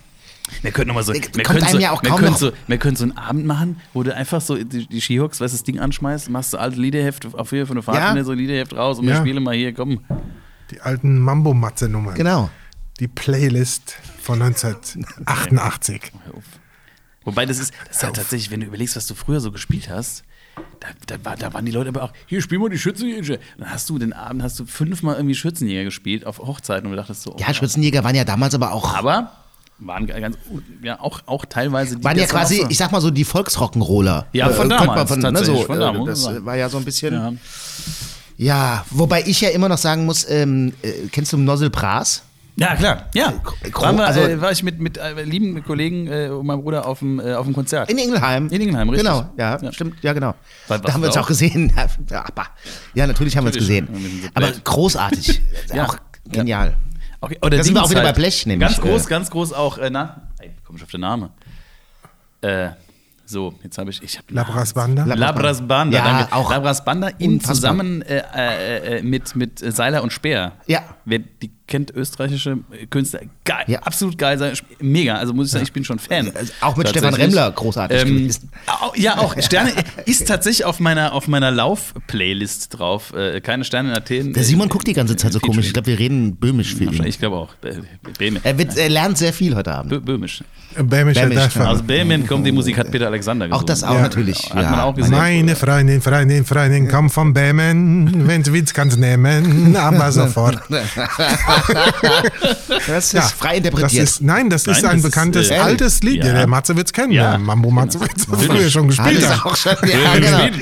[0.62, 2.38] Wir könnten noch mal so, Der wir können so, ja auch wir kaum können noch-
[2.38, 5.52] so, wir können so einen Abend machen, wo du einfach so die, die Skihawks, weißt
[5.52, 8.24] du, das Ding anschmeißt, machst du alte Liederheft auf hier von der Fahrt, Ja.
[8.24, 9.20] so ein Liederheft raus und wir Ja.
[9.20, 10.00] spielen mal hier, komm.
[10.70, 12.14] Die alten Mambo-Matze-Nummern.
[12.14, 12.50] genau.
[12.98, 16.12] Die Playlist von 1988.
[17.24, 19.90] Wobei das ist, das ist halt tatsächlich, wenn du überlegst, was du früher so gespielt
[19.90, 20.24] hast,
[20.81, 23.38] da, da, war, da waren die Leute aber auch, hier spielen wir die Schützenjäger.
[23.59, 26.96] Dann hast du den Abend, hast du fünfmal irgendwie Schützenjäger gespielt auf Hochzeiten und du
[26.96, 29.33] dachtest so, oh, Ja, Schützenjäger waren ja damals aber auch, aber
[29.79, 30.38] waren ganz,
[30.83, 32.68] ja, auch, auch teilweise die waren ja quasi, so.
[32.70, 34.24] ich sag mal so, die Volksrock'n'Roller.
[34.33, 36.85] Ja, von könnte damals, ne, tatsächlich, so, von äh, damals, Das war ja so ein
[36.85, 37.12] bisschen.
[37.12, 37.33] ja.
[38.37, 42.22] Ja, wobei ich ja immer noch sagen muss, ähm, äh, kennst du Nozzle Bras?
[42.59, 43.35] Ja, klar, ja.
[43.70, 46.62] Gro- Waren wir, also- äh, war ich mit, mit äh, lieben Kollegen äh, und meinem
[46.62, 47.90] Bruder auf dem, äh, auf dem Konzert.
[47.90, 48.49] In Ingelheim.
[48.49, 49.07] In Ingelheim, richtig.
[49.07, 49.72] Genau, ja, Ja.
[49.72, 50.35] stimmt, ja, genau.
[50.68, 51.70] War- da haben wir uns auch gesehen.
[52.11, 52.25] Ja,
[52.94, 53.87] ja natürlich haben wir uns Natürlich.
[53.87, 53.88] gesehen.
[53.90, 55.42] Wir sind so Aber großartig.
[55.75, 55.85] Ja.
[55.87, 55.96] Auch
[56.31, 56.77] genial.
[57.20, 58.14] Okay, oder Da sind wir auch wieder halt.
[58.14, 59.09] bei Blech, nämlich, Ganz groß, äh.
[59.09, 61.29] ganz groß auch, äh, na, ey, komm ich auf den Namen.
[62.42, 62.68] Äh,
[63.28, 65.04] so, jetzt habe ich, ich habe Labras Banda.
[65.04, 66.32] Lab- Labras Banda, Ja, danke.
[66.34, 67.54] auch Labras Banda in unfassbar.
[67.54, 70.52] zusammen äh, äh, äh, mit, mit Seiler und Speer.
[70.66, 70.82] Ja.
[71.04, 73.81] Wer die kennt, österreichische äh, Künstler, geil, Ja.
[73.81, 75.16] absolut geil, sein, mega.
[75.16, 76.31] Also muss ich sagen, ich bin schon Fan.
[76.35, 77.14] Also auch mit Stefan.
[77.14, 78.50] Remmler großartig Ähm, gewesen.
[78.94, 79.72] ja, auch Sterne
[80.05, 83.12] ist tatsächlich auf meiner, auf meiner Lauf-Playlist drauf.
[83.14, 84.33] Äh, keine Sterne in Athen.
[84.33, 85.66] Der Simon guckt die ganze Zeit so komisch.
[85.66, 87.05] Ich glaube, wir reden böhmisch für ihn.
[87.05, 87.55] Ich glaube auch.
[87.62, 87.83] Bö-
[88.18, 88.40] Böhmen.
[88.44, 89.92] Er, wird, er lernt sehr viel heute Abend.
[89.92, 90.42] Bö- Böhmisch.
[90.76, 91.66] Dachfall.
[91.68, 93.62] Aus Böhmen kommt die Musik, hat Peter Alexander gesungen.
[93.62, 94.02] Auch das auch Ja.
[94.02, 94.38] natürlich.
[94.50, 94.85] Hat man ja.
[94.85, 95.11] auch gesehen.
[95.12, 98.26] Meine Freundin, Freundin, Freundin, komm von Bämen.
[98.29, 100.61] Wenn du willst, kannst nehmen, aber sofort.
[102.87, 104.03] Das ist frei interpretiert.
[104.03, 106.25] Das ist, nein, das ist Nein, ein das ist, bekanntes äh, altes Lied.
[106.25, 106.33] ja.
[106.33, 107.12] Der Matze wird's kennen.
[107.12, 107.31] Ja.
[107.31, 108.51] Der Mambo Matze wird's Natürlich.
[108.53, 109.51] früher schon gespielt ist haben.
[109.51, 110.57] auch schon, ja, genau.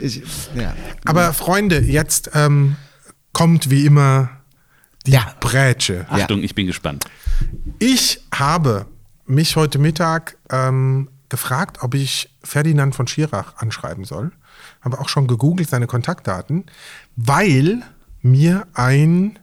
[0.00, 0.22] Ich,
[0.54, 0.74] ja.
[1.04, 2.76] Aber Freunde, jetzt ähm,
[3.32, 4.30] kommt wie immer
[5.06, 5.34] die Ja.
[5.40, 6.06] Brätsche.
[6.08, 7.04] Achtung, ich bin gespannt.
[7.78, 8.86] Ich habe
[9.26, 14.32] mich heute Mittag ähm, gefragt, ob ich Ferdinand von Schirach anschreiben soll.
[14.80, 16.64] Habe auch schon gegoogelt seine Kontaktdaten,
[17.16, 17.82] weil
[18.22, 19.38] mir ein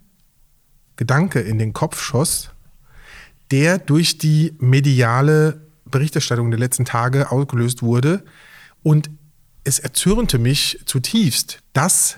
[0.95, 2.51] Gedanke in den Kopf schoss,
[3.51, 8.23] der durch die mediale Berichterstattung der letzten Tage ausgelöst wurde.
[8.81, 9.09] Und
[9.63, 12.17] es erzürnte mich zutiefst, dass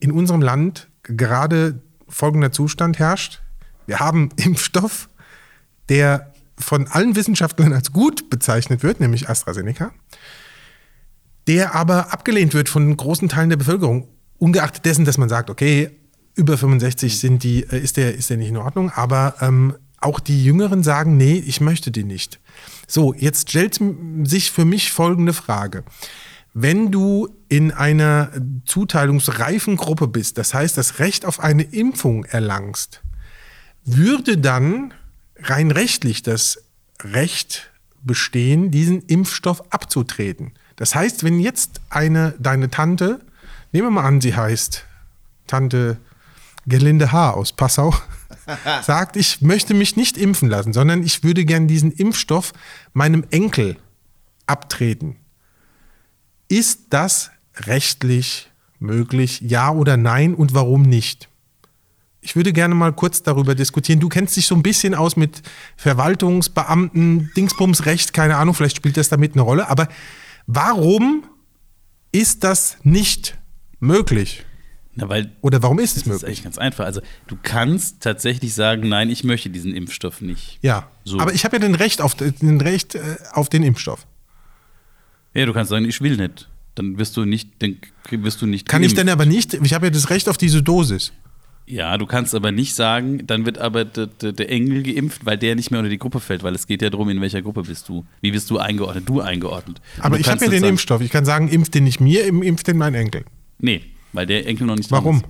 [0.00, 3.40] in unserem Land gerade folgender Zustand herrscht.
[3.86, 5.08] Wir haben Impfstoff,
[5.88, 9.92] der von allen Wissenschaftlern als gut bezeichnet wird, nämlich AstraZeneca,
[11.46, 15.97] der aber abgelehnt wird von großen Teilen der Bevölkerung, ungeachtet dessen, dass man sagt, okay,
[16.38, 20.20] über 65 sind die, äh, ist, der, ist der nicht in Ordnung, aber ähm, auch
[20.20, 22.38] die Jüngeren sagen, nee, ich möchte den nicht.
[22.86, 23.80] So, jetzt stellt
[24.22, 25.82] sich für mich folgende Frage.
[26.54, 28.30] Wenn du in einer
[28.64, 33.02] zuteilungsreifen Gruppe bist, das heißt, das Recht auf eine Impfung erlangst,
[33.84, 34.94] würde dann
[35.40, 36.62] rein rechtlich das
[37.02, 37.70] Recht
[38.02, 40.52] bestehen, diesen Impfstoff abzutreten.
[40.76, 43.20] Das heißt, wenn jetzt eine, deine Tante,
[43.72, 44.84] nehmen wir mal an, sie heißt
[45.48, 45.98] Tante
[46.68, 47.32] Gelinde H.
[47.32, 47.94] aus Passau,
[48.82, 52.52] sagt, ich möchte mich nicht impfen lassen, sondern ich würde gern diesen Impfstoff
[52.92, 53.76] meinem Enkel
[54.46, 55.16] abtreten.
[56.48, 59.40] Ist das rechtlich möglich?
[59.40, 60.34] Ja oder nein?
[60.34, 61.28] Und warum nicht?
[62.20, 64.00] Ich würde gerne mal kurz darüber diskutieren.
[64.00, 65.42] Du kennst dich so ein bisschen aus mit
[65.76, 69.68] Verwaltungsbeamten, Dingsbumsrecht, keine Ahnung, vielleicht spielt das damit eine Rolle.
[69.68, 69.88] Aber
[70.46, 71.24] warum
[72.12, 73.38] ist das nicht
[73.78, 74.44] möglich?
[74.98, 76.26] Na, weil Oder warum ist es das ist möglich?
[76.28, 76.84] eigentlich ganz einfach.
[76.84, 80.58] Also du kannst tatsächlich sagen, nein, ich möchte diesen Impfstoff nicht.
[80.62, 81.18] Ja, So.
[81.20, 83.00] aber ich habe ja den Recht auf den Recht äh,
[83.32, 84.06] auf den Impfstoff.
[85.34, 86.48] Ja, du kannst sagen, ich will nicht.
[86.74, 87.76] Dann wirst du nicht, dann
[88.10, 88.68] wirst du nicht.
[88.68, 88.98] Kann ich geimpft.
[88.98, 89.54] denn aber nicht?
[89.54, 91.12] Ich habe ja das Recht auf diese Dosis.
[91.66, 95.36] Ja, du kannst aber nicht sagen, dann wird aber der, der, der Engel geimpft, weil
[95.36, 97.62] der nicht mehr unter die Gruppe fällt, weil es geht ja darum, in welcher Gruppe
[97.64, 98.06] bist du.
[98.22, 99.06] Wie bist du eingeordnet?
[99.08, 99.80] Du eingeordnet.
[99.98, 101.02] Und Aber du ich habe ja den sagen, Impfstoff.
[101.02, 103.24] Ich kann sagen, impft den nicht mir, im- impft den mein Enkel.
[103.58, 105.16] Nee, weil der Enkel noch nicht dran Warum?
[105.16, 105.24] ist.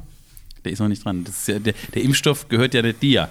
[0.64, 1.24] Der ist noch nicht dran.
[1.24, 3.28] Das ist ja, der, der Impfstoff gehört ja nicht dir.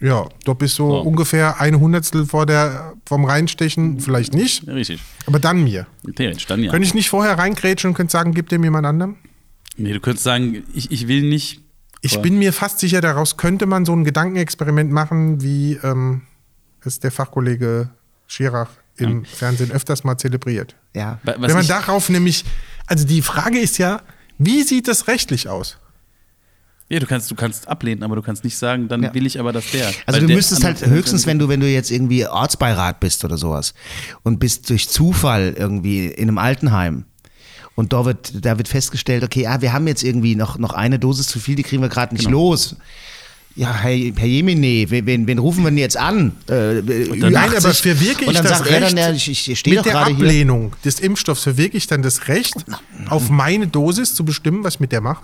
[0.00, 1.00] Ja, du bist so Oh.
[1.02, 5.00] ungefähr ein Hundertstel vor der, vom Reinstechen, vielleicht nicht, Ja, Richtig.
[5.26, 5.86] aber dann mir.
[6.14, 6.70] Theoretisch, dann ja.
[6.70, 9.16] Könnte ich nicht vorher reingrätschen und könnte sagen, gib dem jemand anderem?
[9.76, 11.60] Nee, du könntest sagen, ich, ich will nicht.
[12.00, 16.22] Ich bin mir fast sicher, daraus könnte man so ein Gedankenexperiment machen, wie ähm,
[16.84, 17.90] es der Fachkollege
[18.26, 20.76] Schirach im Fernsehen öfters mal zelebriert.
[20.94, 21.18] Ja.
[21.24, 22.44] Wa- was Wenn man darauf nämlich,
[22.86, 24.02] also die Frage ist ja,
[24.38, 25.78] wie sieht das rechtlich aus?
[26.90, 29.14] Ja, du kannst, du kannst ablehnen, aber du kannst nicht sagen, dann Ja.
[29.14, 29.90] will ich aber, dass der.
[30.06, 33.38] Also du der müsstest halt höchstens, wenn du, wenn du jetzt irgendwie Ortsbeirat bist oder
[33.38, 33.72] sowas
[34.22, 37.06] und bist durch Zufall irgendwie in einem Altenheim
[37.74, 40.98] und da wird, da wird festgestellt, okay, ah, wir haben jetzt irgendwie noch, noch eine
[40.98, 42.50] Dosis zu viel, die kriegen wir gerade nicht Genau.
[42.50, 42.76] los.
[43.56, 46.32] Ja, Herr, Herr Jemine, wen, wen, rufen wir denn jetzt an?
[46.48, 49.82] Äh, Nein, aber verwirke ich dann das sagt Recht dann, ja, ich, ich, mit der
[49.84, 50.16] gerade hier.
[50.16, 52.56] Ablehnung des Impfstoffs verwirke ich dann das Recht,
[53.08, 55.22] auf meine Dosis zu bestimmen, was ich mit der mache?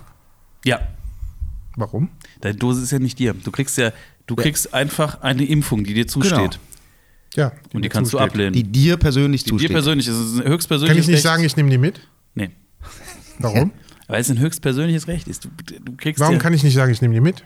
[0.63, 0.79] Ja,
[1.75, 2.09] Warum?
[2.41, 3.33] deine Dose ist ja nicht dir.
[3.33, 3.91] Du kriegst ja,
[4.27, 6.59] du kriegst einfach eine Impfung, die dir zusteht.
[7.35, 7.51] Ja.
[7.73, 8.31] Und die kannst du zusteht.
[8.31, 8.53] ablehnen.
[8.53, 9.71] Die dir persönlich Die dir zusteht.
[9.71, 11.23] persönlich ist es ein höchstpersönliches Kann ich nicht Recht.
[11.23, 12.01] sagen, ich nehme die mit?
[12.35, 12.49] Nee.
[13.39, 13.71] Warum?
[14.07, 15.45] Weil es ein höchstpersönliches Recht ist.
[15.45, 17.45] Du, du kriegst Warum ja, kann ich nicht sagen, ich nehme die mit?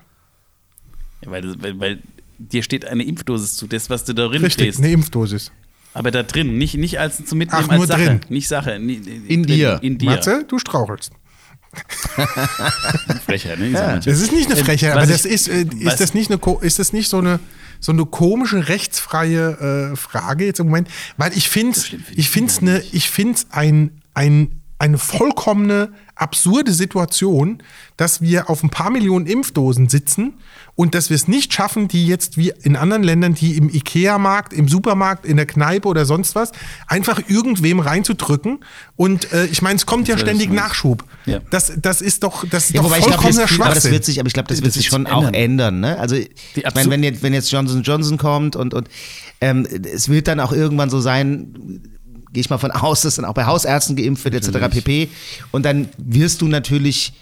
[1.26, 2.00] Ja, weil, weil, weil
[2.38, 4.80] dir steht eine Impfdosis zu, das, was du darin Richtig, stehst.
[4.80, 5.52] eine Impfdosis.
[5.94, 8.06] Aber da drin, nicht, nicht als zum Mitnehmen Ach, nur als Sache.
[8.06, 8.20] drin.
[8.30, 8.80] Nicht Sache.
[8.80, 8.96] nie-
[9.28, 9.80] In drin, dir.
[9.82, 10.10] In dir.
[10.10, 11.12] Matze, du strauchelst.
[13.26, 13.70] Frechheit, ne?
[13.70, 14.00] Manchmal.
[14.00, 16.32] Das ist nicht eine Ähm, Frechheit, was aber das ich- ist, äh, ist das nicht
[16.32, 17.40] eine, ist das nicht so eine,
[17.80, 20.88] so eine komische rechtsfreie äh, Frage jetzt im Moment?
[21.18, 27.62] Weil ich finde find ich es eine, ich finde ein, ein, eine vollkommene absurde Situation,
[27.98, 30.34] dass wir auf ein paar Millionen Impfdosen sitzen
[30.76, 34.52] und dass wir es nicht schaffen, die jetzt wie in anderen Ländern, die im Ikea-Markt,
[34.54, 36.52] im Supermarkt, in der Kneipe oder sonst was,
[36.88, 38.60] einfach irgendwem reinzudrücken.
[38.98, 40.50] Und äh, ich meine, es kommt ja Das ständig.
[40.52, 41.04] Nachschub.
[41.26, 41.40] Ja.
[41.52, 43.92] Das, das ist doch, das ist Ja, doch vollkommener das, aber das Schwachsinn.
[43.92, 45.34] wird sich, aber ich glaube, das, Das wird sich schon sich auch ändern.
[45.34, 45.80] ändern.
[45.80, 46.00] Ne?
[46.00, 46.30] Also ich
[46.74, 48.90] meine, wenn jetzt, wenn jetzt Johnson Johnson kommt und und
[49.42, 51.82] ähm, es wird dann auch irgendwann so sein,
[52.36, 54.70] gehe ich mal von aus, dass dann auch bei Hausärzten geimpft wird etc.
[54.70, 55.10] pp.
[55.52, 57.14] Und dann wirst du natürlich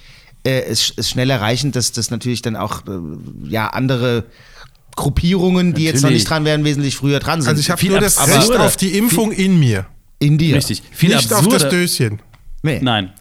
[0.44, 3.00] äh, es, es schnell erreichen, dass das natürlich dann auch äh,
[3.48, 4.26] ja andere
[4.96, 6.22] Gruppierungen, die jetzt noch Natürlich.
[6.22, 7.50] nicht dran wären, wesentlich früher dran sind.
[7.50, 9.86] Also ich habe Viel nur das Recht auf die Impfung in mir,
[10.20, 10.56] in dir.
[10.56, 10.84] Richtig.
[10.92, 12.22] Viel nicht auf absurder, das Döschen.
[12.62, 12.80] Nee.
[12.82, 13.14] Nein.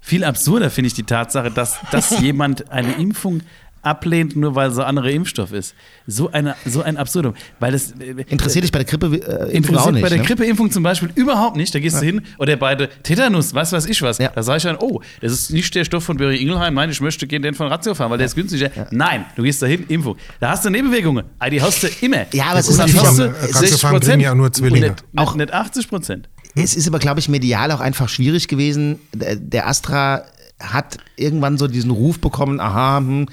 [0.00, 3.42] Viel absurder finde ich die Tatsache, dass, dass jemand eine Impfung
[3.86, 5.74] ablehnt, nur weil so anderer Impfstoff ist.
[6.06, 7.34] So, eine, so ein Absurdum.
[7.60, 10.02] Weil das, äh, Interessiert dich bei der Grippe äh, Impfung auch nicht.
[10.02, 10.24] bei der ne?
[10.24, 11.74] Grippeimpfung zum Beispiel überhaupt nicht.
[11.74, 14.18] Da gehst du hin oder bei der Tetanus, was weiß ich was.
[14.18, 14.30] Ja.
[14.34, 16.74] Da sage ich dann, oh, das ist nicht der Stoff von Berry Ingelheim.
[16.74, 18.70] Nein, ich möchte gerne den von Ratio fahren, weil der ist günstiger.
[18.90, 20.16] Nein, du gehst da hin, Impfung.
[20.40, 21.24] Da hast du Nebenwirkungen.
[21.38, 22.26] Ah, Die hast du immer.
[22.32, 24.90] Ja, aber es ist natürlich hast auch- 60 Ratiofarm kriegen ja nur Zwillinge.
[24.90, 26.28] Nicht, auch nicht 80 Prozent.
[26.54, 28.98] Es ist aber, glaube ich, medial auch einfach schwierig gewesen.
[29.14, 30.22] Der Astra
[30.58, 33.28] hat irgendwann so diesen Ruf bekommen, aha, hm.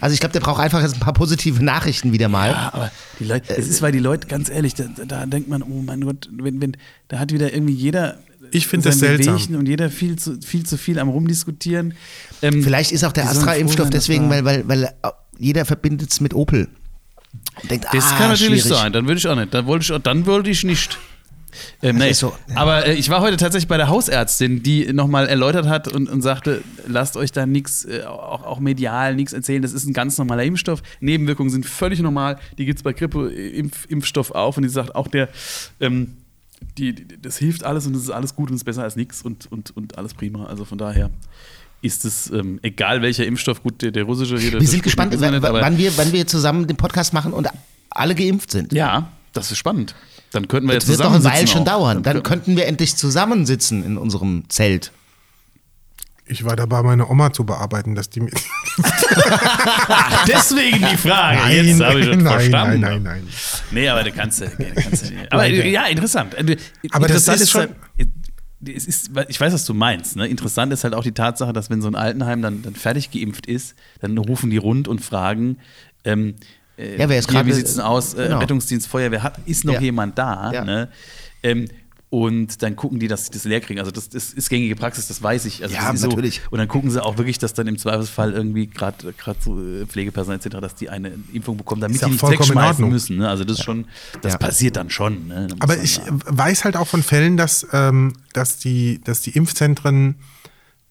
[0.00, 2.50] also ich glaube, der braucht einfach jetzt ein paar positive Nachrichten wieder mal.
[2.50, 5.62] Ja, aber die Leute, es ist, weil die Leute, ganz ehrlich, da, da denkt man,
[5.62, 6.76] oh mein Gott, wenn, wenn,
[7.08, 8.18] da hat wieder irgendwie jeder.
[8.52, 9.34] Ich finde das seltsam.
[9.34, 11.94] Wehwehchen Und jeder viel zu viel, zu viel am Rumdiskutieren.
[12.42, 14.92] Ähm, Vielleicht ist auch der Astra-Impfstoff deswegen, weil, weil, weil
[15.38, 16.68] jeder verbindet es mit Opel.
[17.62, 18.78] Und denkt, Das ah, kann natürlich schwierig.
[18.78, 19.52] sein, dann würde ich auch nicht.
[19.52, 20.98] Dann wollte ich, dann wollte ich nicht.
[21.82, 22.12] Ähm, nee.
[22.12, 22.56] so, ja.
[22.56, 26.22] Aber äh, ich war heute tatsächlich bei der Hausärztin, die nochmal erläutert hat und, und
[26.22, 30.18] sagte, lasst euch da nichts, äh, auch, auch medial nichts erzählen, das ist ein ganz
[30.18, 30.82] normaler Impfstoff.
[31.00, 35.28] Nebenwirkungen sind völlig normal, die gibt es bei Grippe-Impfstoff auch und die sagt auch der,
[35.80, 36.16] ähm,
[36.78, 38.96] die, die, das hilft alles und es ist alles gut und es ist besser als
[38.96, 40.46] nichts und, und, und alles prima.
[40.46, 41.10] Also von daher
[41.82, 45.78] ist es, ähm, egal welcher Impfstoff, gut, der, der russische hier, Wir sind gespannt, wann,
[45.78, 47.48] wir, wann wir zusammen den Podcast machen und
[47.90, 48.72] alle geimpft sind.
[48.72, 49.94] ja, das ist spannend.
[50.32, 52.02] Dann könnten wir Das jetzt wird doch ein Weil zusammensitzen schon dauern.
[52.02, 54.92] Dann könnten- könnten wir endlich zusammensitzen in unserem Zelt.
[56.28, 58.32] Ich war dabei, meine Oma zu bearbeiten, dass die mir.
[58.82, 61.38] Ach, deswegen die Frage.
[61.38, 62.80] Nein, Jetzt habe ich das nein, verstanden.
[62.80, 63.28] nein, nein, nein.
[63.70, 66.34] Nee, aber du kannst, du kannst du- Aber ja, interessant.
[66.34, 66.56] Äh,
[66.90, 67.74] Aber das Interessant ist schon- halt-
[68.68, 70.16] es ist, ich weiß, was du meinst.
[70.16, 70.26] Ne?
[70.26, 73.46] Interessant ist halt auch die Tatsache, dass wenn so ein Altenheim dann, dann fertig geimpft
[73.46, 75.58] ist, dann rufen die rund und fragen,
[76.04, 76.34] ähm,
[76.78, 78.14] äh, Ja, wer ist gerade- wie sieht es denn aus?
[78.14, 78.38] Äh, genau.
[78.38, 79.80] Rettungsdienst, Feuerwehr, hat, ist noch Ja.
[79.80, 80.52] jemand da?
[80.52, 80.64] Ja.
[80.64, 80.88] Ne?
[81.42, 81.66] Ähm,
[82.08, 83.80] und dann gucken die, dass sie das leer kriegen.
[83.80, 85.62] Also das, das ist gängige Praxis, das weiß ich.
[85.64, 86.36] Also Ja, natürlich.
[86.36, 86.50] So.
[86.52, 89.86] Und dann gucken sie auch wirklich, dass dann im Zweifelsfall irgendwie gerade gerade so äh,
[89.86, 93.16] Pflegepersonal etc., dass die eine Impfung bekommen, damit die in wegschmeißen müssen.
[93.16, 93.28] Ne?
[93.28, 93.86] Also das ist schon,
[94.22, 94.38] das Ja.
[94.38, 95.26] passiert dann schon.
[95.26, 95.48] Ne?
[95.48, 96.20] Da muss Aber ich sagen.
[96.26, 100.14] weiß halt auch von Fällen, dass, ähm, dass, die, dass die Impfzentren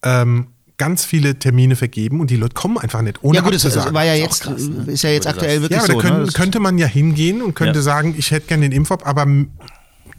[0.04, 0.48] ähm,
[0.78, 3.94] ganz viele Termine vergeben und die Leute kommen einfach nicht, ohne Ja gut, das abzusagen.
[3.94, 4.92] war ja jetzt, krass, ne?
[4.92, 6.02] ist ja jetzt aktuell wirklich Ja, aber so.
[6.02, 6.32] da können, ne?
[6.34, 7.84] Könnte man ja hingehen und könnte Ja.
[7.84, 9.26] sagen, ich hätte gerne den Impfop, aber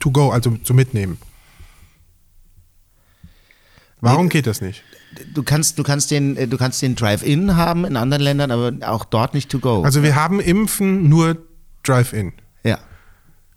[0.00, 1.18] to go, also zu mitnehmen.
[4.00, 4.82] Warum geht das nicht?
[5.34, 8.72] du kannst, du kannst den, äh, du kannst den Drive-In haben in anderen Ländern, aber
[8.86, 9.82] auch dort nicht to go.
[9.82, 11.38] Also wir haben Impfen nur
[11.84, 12.32] Drive-In.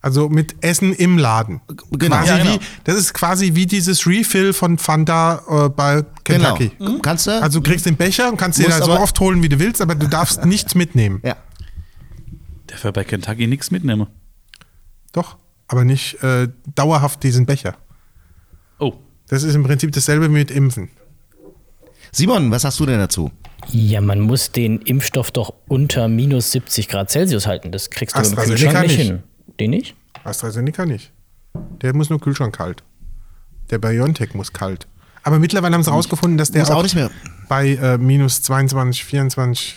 [0.01, 1.59] Also mit Essen im Laden.
[1.91, 2.15] Genau.
[2.15, 2.53] Quasi Ja, genau.
[2.55, 6.71] wie, das ist quasi wie dieses Refill von Fanta äh, bei Kentucky.
[6.79, 6.99] Genau.
[6.99, 7.31] Kannst du?
[7.41, 9.59] Also du kriegst den Becher und kannst den Musst da so oft holen, wie du
[9.59, 11.21] willst, aber du darfst nichts mitnehmen.
[11.25, 11.35] ja.
[12.67, 14.05] Darf er bei Kentucky nichts mitnehmen?
[15.11, 15.37] Doch,
[15.67, 17.75] aber nicht äh, dauerhaft diesen Becher.
[18.77, 18.93] Oh.
[19.27, 20.89] Das ist im Prinzip dasselbe wie mit Impfen.
[22.11, 23.31] Simon, was sagst du denn dazu?
[23.71, 27.71] Ja, man muss den Impfstoff doch unter minus 70 Grad Celsius halten.
[27.71, 29.07] Das kriegst du im AstraZeneca Kühlschrank nicht nicht.
[29.07, 29.23] hin.
[29.59, 29.95] Den nicht?
[30.23, 31.11] AstraZeneca nicht.
[31.81, 32.83] Der muss nur Kühlschrank kalt.
[33.69, 34.87] Der BioNTech muss kalt.
[35.23, 37.11] Aber mittlerweile haben sie rausgefunden, dass der Muss auch nicht mehr.
[37.47, 39.75] bei äh, minus 22, 24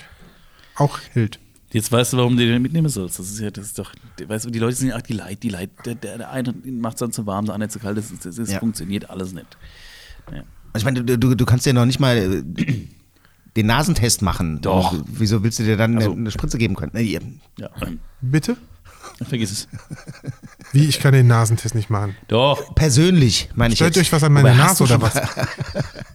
[0.77, 1.39] auch hält.
[1.73, 3.19] Jetzt weißt du, warum du den mitnehmen sollst.
[3.19, 3.93] Das ist ja, das ist doch,
[4.25, 5.71] weißt du, die Leute sind ja auch die Leid, die Leid.
[5.85, 7.97] Der, der, der eine macht es dann zu warm, der andere zu kalt.
[7.99, 8.59] Das, das, das Ja.
[8.61, 9.47] funktioniert alles nicht.
[10.33, 10.43] Ja.
[10.77, 12.43] Ich meine, du, du, du kannst dir noch nicht mal äh,
[13.57, 14.61] den Nasentest machen.
[14.61, 14.93] Doch.
[14.93, 16.93] Und Wieso willst du dir dann eine, Also- eine Spritze geben können?
[17.59, 17.71] Ja,
[18.21, 18.57] Bitte?
[19.29, 19.69] Vergiss es.
[20.73, 22.17] Wie, ich kann den Nasentest nicht machen.
[22.29, 22.75] Doch.
[22.75, 23.99] persönlich, meine ich jetzt.
[23.99, 25.15] euch was an hast Nase oder was?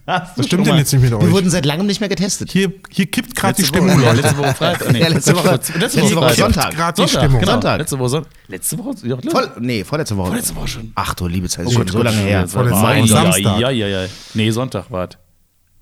[0.08, 1.30] Was stimmt denn jetzt nicht mit Wir euch?
[1.30, 2.50] wurden seit langem nicht mehr getestet.
[2.50, 4.90] Hier, hier kippt gerade die Stimmung, Woche, ja, letzte Woche Freitag.
[4.90, 6.34] Nee, Ja, letzte Woche- letzte letzte Woche Woche.
[6.34, 6.74] Sonntag.
[6.74, 7.40] Gerade die Sonntag, Stimmung.
[7.40, 7.52] Genau.
[7.52, 7.78] Sonntag.
[7.78, 8.32] Letzte Woche Sonntag.
[8.48, 8.94] Letzte Woche?
[9.06, 9.30] Ja, klar.
[9.32, 10.28] Voll, nee, vorletzte Woche.
[10.28, 10.92] Vorletzte Woche schon.
[10.94, 12.48] Ach du liebe Zeit, Oh ist schon Gott, so Gott, lange her.
[12.48, 13.58] Vorletzte Woche Samstag.
[13.60, 14.06] Ja, ja, ja.
[14.32, 15.18] Nee, Sonntag war es.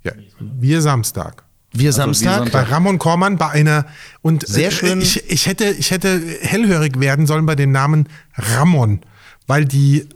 [0.03, 1.45] Ja, wir Samstag.
[1.79, 2.51] Wir wie Samstag.
[2.53, 3.87] Bei Ramon Kormann bei einer
[4.23, 5.01] und Sehr äh, schön.
[5.01, 9.01] Ich, ich hätte ich hätte hellhörig werden sollen bei dem Namen Ramon,
[9.47, 10.09] weil die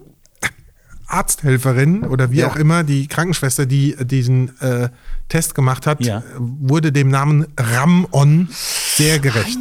[1.06, 2.48] Arzthelferin oder wie Ja.
[2.48, 4.90] auch immer die Krankenschwester, die diesen äh,
[5.28, 6.22] Test gemacht hat, Ja.
[6.38, 8.48] wurde dem Namen Ramon
[8.94, 9.58] sehr gerecht.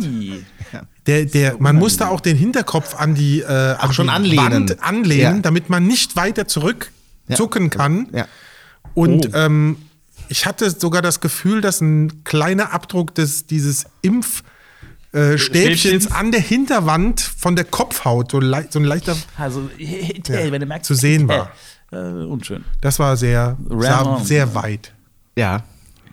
[1.08, 4.52] Der, der, man musste auch den Hinterkopf an die, äh, an schon die anlehnen.
[4.70, 5.42] Wand anlehnen, Ja.
[5.42, 6.92] damit man nicht weiter zurück
[7.28, 7.36] Ja.
[7.36, 8.08] zucken kann.
[8.14, 8.28] Ja.
[8.94, 9.38] Und Oh.
[9.38, 9.78] ähm,
[10.30, 14.44] ich hatte sogar das Gefühl, dass ein kleiner Abdruck des, dieses Impfstäbchens
[15.12, 16.12] äh, Stäbchens Stäbchens?
[16.12, 20.66] an der Hinterwand von der Kopfhaut, so, lei- so ein leichter, Also, Ja, wenn du
[20.68, 21.52] merkst, zu sehen war.
[21.92, 22.64] Äh, unschön.
[22.82, 24.94] das war sehr, sah sehr weit.
[25.36, 25.64] Ja,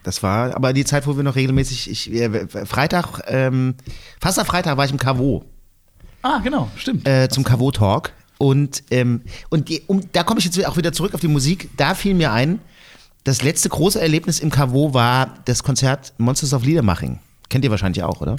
[0.03, 3.75] das war aber die Zeit, wo wir noch regelmäßig, ich, äh, Freitag, ähm,
[4.21, 5.45] fast am Freitag war ich im Cavo,
[6.23, 7.07] Ah, genau, stimmt.
[7.07, 10.93] äh, zum Cavo Talk und, ähm, und die, um, da komme ich jetzt auch wieder
[10.95, 12.61] zurück auf die Musik, da fiel mir ein,
[13.27, 17.19] das letzte große Erlebnis im Cavo war das Konzert Monsters of Liedermaching.
[17.49, 18.37] Kennt ihr wahrscheinlich auch, oder?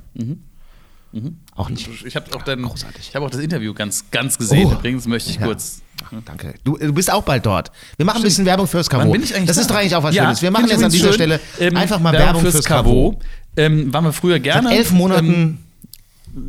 [1.55, 1.89] Auch nicht.
[2.05, 4.67] Ich habe auch, ich hab auch das Interview ganz, ganz gesehen.
[4.67, 4.73] Oh.
[4.73, 5.45] Übrigens möchte ich Ja.
[5.47, 5.81] kurz.
[6.25, 6.53] Danke.
[6.63, 7.71] Du, du bist auch bald dort.
[7.97, 9.03] Wir machen ein bisschen Werbung fürs Cavo.
[9.03, 9.61] Wann bin ich eigentlich das da?
[9.63, 10.41] ist doch eigentlich auch was Ja, Schönes.
[10.41, 11.67] Wir machen jetzt an dieser übrigens Stelle schön.
[11.69, 13.19] Ähm, einfach mal Werbung, fürs, Cavo.
[13.55, 14.69] Ähm, waren wir früher gerne.
[14.69, 15.57] Seit elf Monaten, Ähm,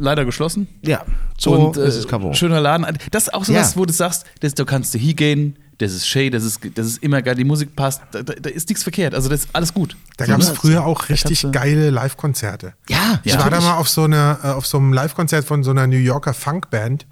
[0.01, 0.69] leider geschlossen.
[0.83, 1.03] ja,
[1.39, 2.35] so und äh, ist es Cavo.
[2.35, 2.87] schöner Laden.
[3.11, 3.61] Das ist auch so Ja.
[3.63, 6.87] was, wo du sagst, das, da kannst du hingehen, das ist Shay, das ist, das
[6.87, 9.15] ist immer geil, die Musik passt, da, da, da ist nichts verkehrt.
[9.15, 9.97] Also das ist alles gut.
[10.17, 10.55] Da So, gab es ne?
[10.55, 12.75] früher auch richtig geile Live-Konzerte.
[12.89, 15.71] Ja, Ich war da mal auf so, einer, äh, auf so einem Live-Konzert von so
[15.71, 17.07] einer New Yorker Funkband.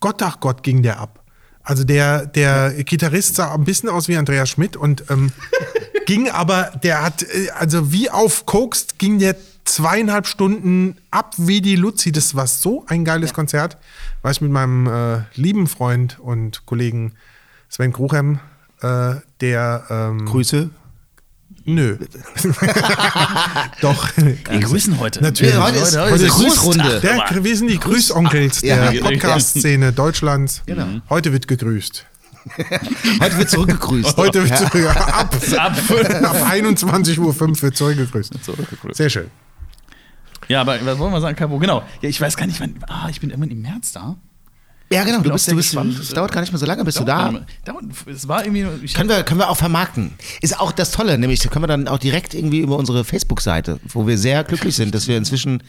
[0.00, 1.20] Gott ach Gott ging der ab.
[1.62, 5.32] Also der, der Gitarrist sah ein bisschen aus wie Andreas Schmidt und ähm,
[6.06, 9.34] ging aber, der hat, äh, also wie auf Koks ging der
[9.64, 12.12] zweieinhalb Stunden ab wie die Luzi.
[12.12, 13.78] Das war so ein geiles Konzert.
[14.20, 17.14] War ich mit meinem äh, lieben Freund und Kollegen
[17.74, 18.38] Sven Kruchem,
[18.82, 20.70] äh, der ähm, Grüße.
[21.64, 21.98] Nö.
[23.80, 24.16] Doch.
[24.16, 25.20] Wir grüßen heute.
[25.20, 25.56] Natürlich.
[25.58, 27.00] Heute ist- Heute heute ist Grüßrunde.
[27.00, 28.92] Der, wir sind die Grüßonkels Ja.
[28.92, 30.62] der Podcast-Szene Deutschlands.
[30.66, 30.86] Genau.
[31.10, 32.06] Heute wird gegrüßt.
[33.20, 34.16] Heute wird zurückgegrüßt.
[34.18, 34.56] Heute wird ja.
[34.70, 35.72] zurück, ab, Ab.
[36.22, 38.34] ab 21.05 Uhr wird zurückgegrüßt.
[38.44, 38.96] Zurückgegrüßt.
[38.96, 39.32] Sehr schön.
[40.46, 41.58] Ja, aber was wollen wir sagen, Cabo?
[41.58, 41.82] Genau.
[42.02, 42.76] Ja, ich weiß gar nicht, wann.
[42.86, 44.14] Ah, ich bin irgendwann im März da.
[44.94, 45.20] Ja, genau.
[45.20, 47.32] Du bist, du bist, es dauert gar nicht mehr so lange, bist du da.
[47.64, 48.86] Dauert, es war irgendwie.
[48.88, 50.12] Können wir, können wir auch vermarkten.
[50.40, 53.80] Ist auch das Tolle, nämlich da können wir dann auch direkt irgendwie über unsere Facebook-Seite,
[53.88, 55.62] wo wir sehr glücklich sind, dass wir inzwischen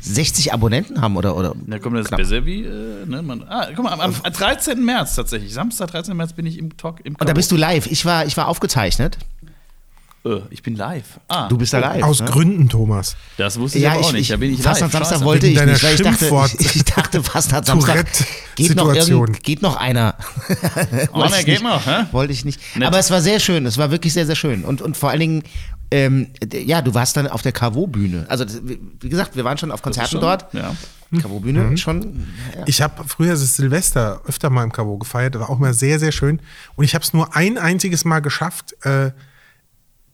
[0.00, 2.18] 60 Abonnenten haben oder, oder Da kommt das knapp.
[2.18, 4.84] besser wie, äh, ne, man, ah, guck mal, am, am 13.
[4.84, 6.16] März tatsächlich, Samstag, 13.
[6.16, 7.86] März bin ich im Talk im Und da bist du live.
[7.86, 9.18] Ich war, ich war aufgezeichnet.
[10.24, 11.20] Äh, ich bin live.
[11.28, 12.02] Ah, Du bist da live.
[12.02, 12.26] Aus ne?
[12.26, 13.16] Gründen, Thomas.
[13.36, 14.30] das wusste ich aber auch nicht.
[14.30, 14.86] Da bin ich fast live.
[14.86, 15.24] am Samstag Scheiße.
[15.24, 18.06] wollte ich nicht, weil ich dachte, ich, ich dachte fast am Samstag
[18.56, 20.14] geht noch, irgend, geht noch einer.
[21.12, 21.62] Oh, Wollte ne, ich geht nicht.
[21.62, 22.04] noch, hä?
[22.12, 22.60] Wollte ich nicht.
[22.76, 22.86] Nett.
[22.88, 23.64] Aber es war sehr schön.
[23.66, 24.64] Es war wirklich sehr, sehr schön.
[24.64, 25.42] Und, und vor allen Dingen,
[25.90, 28.26] ähm, ja, du warst dann auf der Cavo-Bühne.
[28.28, 28.44] Also,
[29.00, 30.52] wie gesagt, wir waren schon auf Konzerten schon- dort.
[30.52, 30.74] ja.
[31.22, 32.26] Cavo-Bühne schon.
[32.54, 32.64] Ja.
[32.66, 36.12] Ich habe früher das Silvester öfter mal im Cabo gefeiert, war auch mal sehr, sehr
[36.12, 36.40] schön.
[36.76, 39.12] Und ich habe es nur ein einziges Mal geschafft, äh,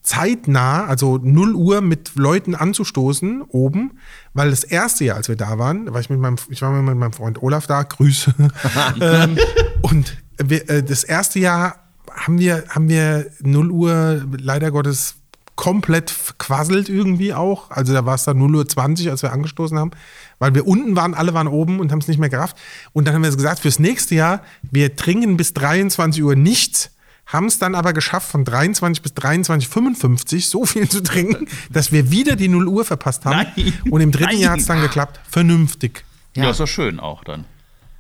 [0.05, 3.98] zeitnah, also 0 Uhr mit Leuten anzustoßen oben,
[4.34, 6.96] weil das erste Jahr, als wir da waren, war ich mit meinem, ich war mit
[6.96, 8.34] meinem Freund Olaf da, Grüße.
[9.00, 9.38] ähm,
[9.80, 11.76] und wir, äh, das erste Jahr
[12.12, 15.16] haben wir, haben wir 0 Uhr leider Gottes
[15.57, 17.70] komplett verquasselt irgendwie auch.
[17.70, 19.92] Also da war es dann 0 Uhr 20, als wir angestoßen haben,
[20.38, 22.57] weil wir unten waren, alle waren oben und haben es nicht mehr gerafft.
[22.92, 26.90] Und dann haben wir gesagt, fürs nächste Jahr, wir trinken bis 23 Uhr nichts,
[27.27, 32.11] haben es dann aber geschafft, von 23 bis 23.55 so viel zu trinken, dass wir
[32.11, 33.47] wieder die 0 Uhr verpasst haben.
[33.57, 33.72] Nein.
[33.91, 34.41] Und im dritten Nein.
[34.41, 35.20] Jahr hat es dann geklappt.
[35.29, 36.05] Vernünftig.
[36.35, 37.45] Ja, ist doch schön auch dann.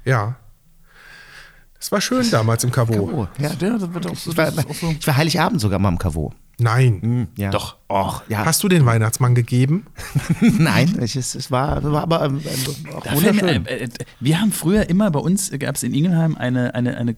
[0.04, 0.36] Ja.
[1.78, 2.94] Das war schön damals im Cavo.
[2.94, 3.50] Oh, ja.
[3.60, 6.32] Ja, Ich war, Heiligabend sogar mal im Kavo.
[6.58, 7.28] Nein.
[7.36, 7.50] Ja.
[7.50, 7.76] Doch.
[7.90, 8.44] Och, ja.
[8.44, 9.86] Hast du den Weihnachtsmann gegeben?
[10.40, 13.48] Nein, ich, es, es war, war aber ähm, ähm, wunderschön.
[13.48, 13.88] ein, äh, äh,
[14.20, 17.16] wir haben früher immer bei uns, gab es in Ingelheim eine, eine, eine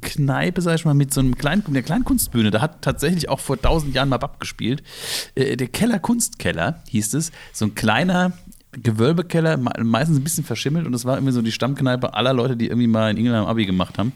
[0.00, 2.50] Kultkneipe, sag ich mal, mit so einem kleinen, mit einer kleinen Kunstbühne.
[2.50, 4.82] Da hat tatsächlich auch vor tausend Jahren mal Bab gespielt.
[5.34, 7.32] Äh, der Keller Kunstkeller hieß es.
[7.52, 8.32] So ein kleiner
[8.72, 12.56] Gewölbekeller, me- meistens ein bisschen verschimmelt und das war irgendwie so die Stammkneipe aller Leute,
[12.56, 14.12] die irgendwie mal in Ingelheim Abi gemacht haben.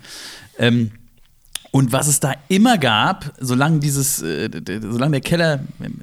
[0.58, 0.92] Ähm,
[1.74, 4.48] und was es da immer gab, solange dieses, äh,
[4.80, 5.58] solange der Keller,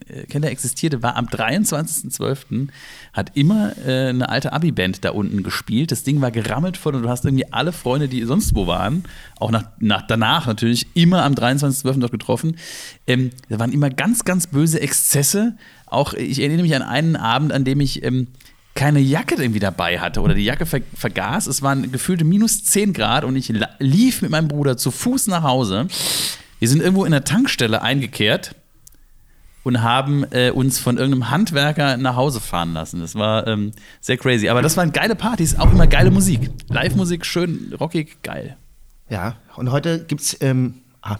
[0.09, 2.67] äh, Keller existierte, war am 23.12.
[3.13, 5.93] hat immer äh, eine alte Abi-Band da unten gespielt.
[5.93, 9.03] Das Ding war gerammelt voll und du hast irgendwie alle Freunde, die sonst wo waren,
[9.39, 12.01] auch nach, nach danach natürlich, immer am 23.12.
[12.01, 12.57] dort getroffen.
[13.07, 15.55] Ähm, da waren immer ganz, ganz böse Exzesse.
[15.86, 18.28] Auch ich erinnere mich an einen Abend, an dem ich ähm,
[18.74, 21.47] keine Jacke irgendwie dabei hatte oder die Jacke ver vergaß.
[21.47, 25.43] Es waren gefühlte minus 10 Grad und ich lief mit meinem Bruder zu Fuß nach
[25.43, 25.88] Hause.
[26.59, 28.55] Wir sind irgendwo in der Tankstelle eingekehrt
[29.63, 33.01] und haben äh, uns von irgendeinem Handwerker nach Hause fahren lassen.
[33.01, 34.49] Das war ähm, sehr crazy.
[34.49, 36.49] Aber das waren geile Partys, auch immer geile Musik.
[36.69, 38.57] Live-Musik, schön rockig, geil.
[39.09, 41.17] Ja, und heute gibt's, ähm, ah,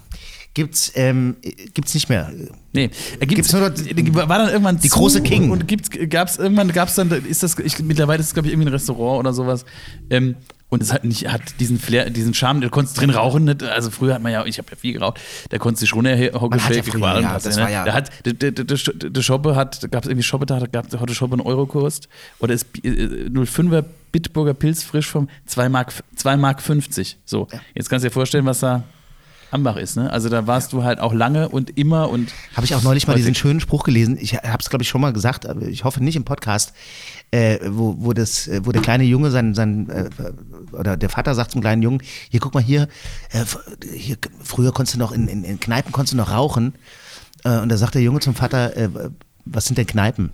[0.54, 1.38] gibt's, ähm,
[1.74, 2.32] gibt's nicht mehr.
[2.74, 2.86] Nee,
[3.20, 5.52] äh, gibt's, Gibt's nur äh, war dann irgendwann Die große King.
[5.52, 8.70] Und, gibt's, gab's irgendwann, gab's dann, ist das, ich, mittlerweile ist es, glaube ich, irgendwie
[8.70, 9.66] ein Restaurant oder sowas.
[10.10, 10.36] Ähm,
[10.72, 13.62] und es hat nicht, hat diesen Flair, diesen Charme, du konntest drin rauchen, nicht?
[13.62, 16.64] also früher hat man ja, ich habe ja viel geraucht, da konntest du schon hocken,
[16.64, 17.64] hat ja war ja, das, das ne?
[17.64, 20.72] war ja- Da hat, der, der, der, der, der Shoppe hat, gab es irgendwie Shoppetag,
[20.72, 22.00] gab heute Shoppe einen Eurokurs
[22.40, 23.84] oder ist äh, 05er
[24.14, 27.18] Bitburger Pilz frisch vom 2 Mark, 2 Mark 50.
[27.26, 28.84] So, jetzt kannst du dir vorstellen, was da
[29.52, 30.10] Ambach ist, ne?
[30.12, 33.16] Also da warst du halt auch lange und immer und Habe ich auch neulich mal
[33.16, 34.18] diesen schönen Spruch gelesen.
[34.20, 36.74] Ich habe es, glaube ich, schon mal gesagt, aber ich hoffe nicht im Podcast,
[37.32, 40.10] äh, wo, wo, das, äh, wo der kleine Junge, sein, sein, äh,
[40.74, 42.88] oder der Vater sagt zum kleinen Jungen, hier guck mal hier,
[43.32, 43.44] äh,
[43.94, 46.76] hier früher konntest du noch, in, in, in Kneipen konntest du noch rauchen.
[47.44, 48.90] Äh, und da sagt der Junge zum Vater, äh,
[49.46, 50.32] was sind denn Kneipen?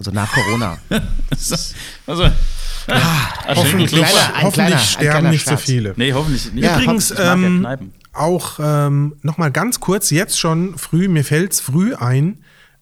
[0.00, 0.78] Also nach Corona.
[2.06, 2.24] also,
[2.88, 5.62] Hoffentlich, Hoffentlich, kleiner, ein Hoffentlich kleiner, ein sterben nicht so Scherz.
[5.62, 5.92] viele.
[5.96, 6.64] Nee, hoffentlich nicht.
[6.64, 7.92] Ja, Übrigens, ja ähm, Kneipen.
[8.14, 12.38] auch ähm, nochmal ganz kurz, jetzt schon früh, mir fällt es früh ein,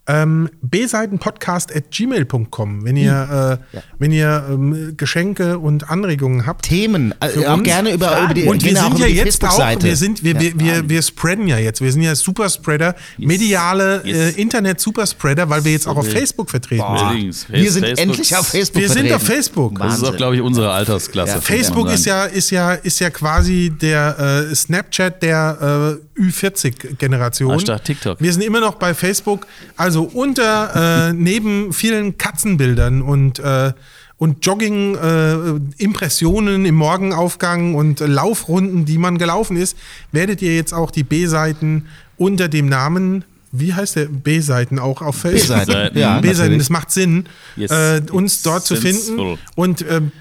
[0.08, 6.64] ähm, bseitenpodcast at gmail.com, wenn ihr, äh, wenn ihr ähm, Geschenke und Anregungen habt.
[6.64, 9.96] Themen, äh, Für auch gerne über, über die, und wir sind ja jetzt auch, wir
[9.96, 14.36] sind, wir, wir, wir, wir spreaden ja jetzt, wir sind ja Superspreader, mediale Yes.
[14.36, 16.08] äh, Internet-Superspreader, weil wir jetzt auch auf.
[16.08, 17.06] Facebook vertreten sind.
[17.06, 17.46] Allerdings.
[17.48, 19.14] wir sind Facebook- endlich auf Facebook Wir sind vertreten.
[19.16, 19.78] auf Facebook.
[19.78, 20.16] Das ist auch, Wahnsinn.
[20.16, 21.34] glaube ich, unsere Altersklasse.
[21.34, 21.40] Ja.
[21.40, 27.52] Facebook ist ja, ist ja, ist ja quasi der äh, Snapchat der äh, Ü40-Generation.
[27.52, 28.20] Anstatt TikTok.
[28.20, 29.46] Wir sind immer noch bei Facebook.
[29.76, 33.72] Also unter, äh, neben vielen Katzenbildern und, äh,
[34.16, 39.76] und Jogging-Impressionen im Morgenaufgang und äh, Laufrunden, die man gelaufen ist,
[40.12, 41.86] werdet ihr jetzt auch die B-Seiten
[42.16, 45.66] unter dem Namen wie heißt der B-Seiten auch auf Facebook?
[45.66, 47.24] B-Seiten, ja, B-Seiten, das macht Sinn,
[47.56, 49.38] Yes, äh, uns dort zu finden.
[49.54, 50.12] Und ähm,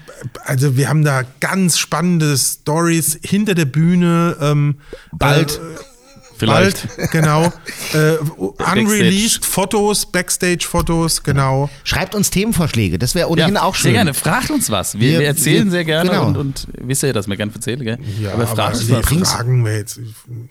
[0.44, 4.36] also wir haben da ganz spannende Stories hinter der Bühne.
[4.40, 4.76] Ähm,
[5.12, 5.52] Bald.
[5.52, 5.58] Äh,
[6.38, 6.96] Vielleicht.
[6.96, 7.52] bald, genau.
[7.94, 8.16] äh,
[8.76, 11.68] unreleased Fotos, Backstage-Fotos, genau.
[11.84, 13.82] Schreibt uns Themenvorschläge, das wäre ohnehin auch schön.
[13.84, 14.14] Sehr gerne.
[14.14, 14.94] Fragt uns was.
[14.94, 16.26] Wir, Wir- wir erzählen wir- sehr gerne genau.
[16.26, 17.98] und, und wisst ihr, dass wir gerne erzählen, gell?
[18.22, 19.32] Ja, aber fragt uns die was.
[19.32, 20.00] Fragen wir jetzt,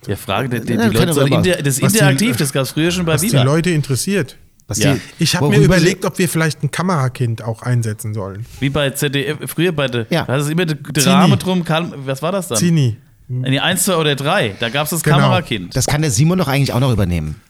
[0.07, 1.31] Ja, Frage, die, die, Ja, die Leute mal.
[1.45, 3.29] inter, das Was die- interaktiv, das gab es früher schon bei was die.
[3.29, 4.37] Leute interessiert.
[4.69, 4.95] Was Ja.
[4.95, 8.45] die- Ich habe mir überlegt, ob wir vielleicht ein Kamerakind auch einsetzen sollen.
[8.59, 10.25] Wie bei ZDF, früher bei der, Ja.
[10.25, 12.57] da ist immer der Drame drum, Karl, was war das dann?
[12.57, 12.97] Zini.
[13.29, 15.17] Nee, eins, zwei oder drei, da gab es das Genau.
[15.17, 15.75] Kamerakind.
[15.75, 17.41] Das kann der Simon doch eigentlich auch noch übernehmen.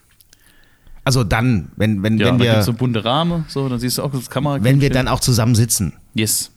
[1.04, 4.12] Also dann, wenn, wenn, ja, wenn, wir, so bunte Rahmen, so, dann siehst du auch
[4.12, 4.66] das Kamerakind.
[4.66, 5.94] wenn wir dann auch zusammen sitzen.
[6.14, 6.52] Yes.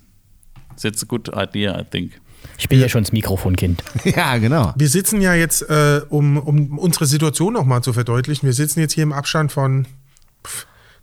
[0.81, 2.13] That's a good idea, I think.
[2.59, 3.83] Ich bin ja schon das Mikrofonkind.
[4.05, 4.73] ja, genau.
[4.77, 8.81] Wir sitzen ja jetzt, äh, um, um unsere Situation noch mal zu verdeutlichen, wir sitzen
[8.81, 9.87] jetzt hier im Abstand von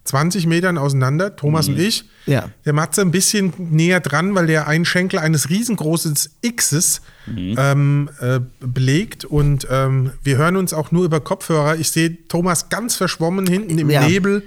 [0.07, 2.05] 20 Metern auseinander, Thomas und ich.
[2.25, 2.49] Ja.
[2.65, 6.15] Der Matze ein bisschen näher dran, weil der einen Schenkel eines riesengroßen
[6.47, 7.01] Xs
[7.35, 9.25] ähm, äh, belegt.
[9.25, 11.75] Und ähm, wir hören uns auch nur über Kopfhörer.
[11.75, 14.07] Ich sehe Thomas ganz verschwommen hinten im Ja.
[14.07, 14.43] Nebel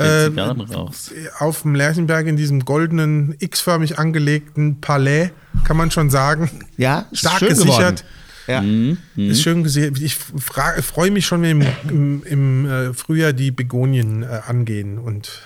[0.00, 0.30] Äh,
[1.40, 5.30] auf dem Lerchenberg in diesem goldenen, x-förmig angelegten Palais,
[5.64, 6.48] kann man schon sagen.
[6.76, 7.76] Ja, Stark schön gesichert.
[7.76, 7.96] geworden.
[8.48, 8.64] Ja.
[9.16, 9.94] Ist schön gesehen.
[10.00, 15.42] Ich freue mich schon, wenn im, im, im äh, Frühjahr die Begonien äh, angehen und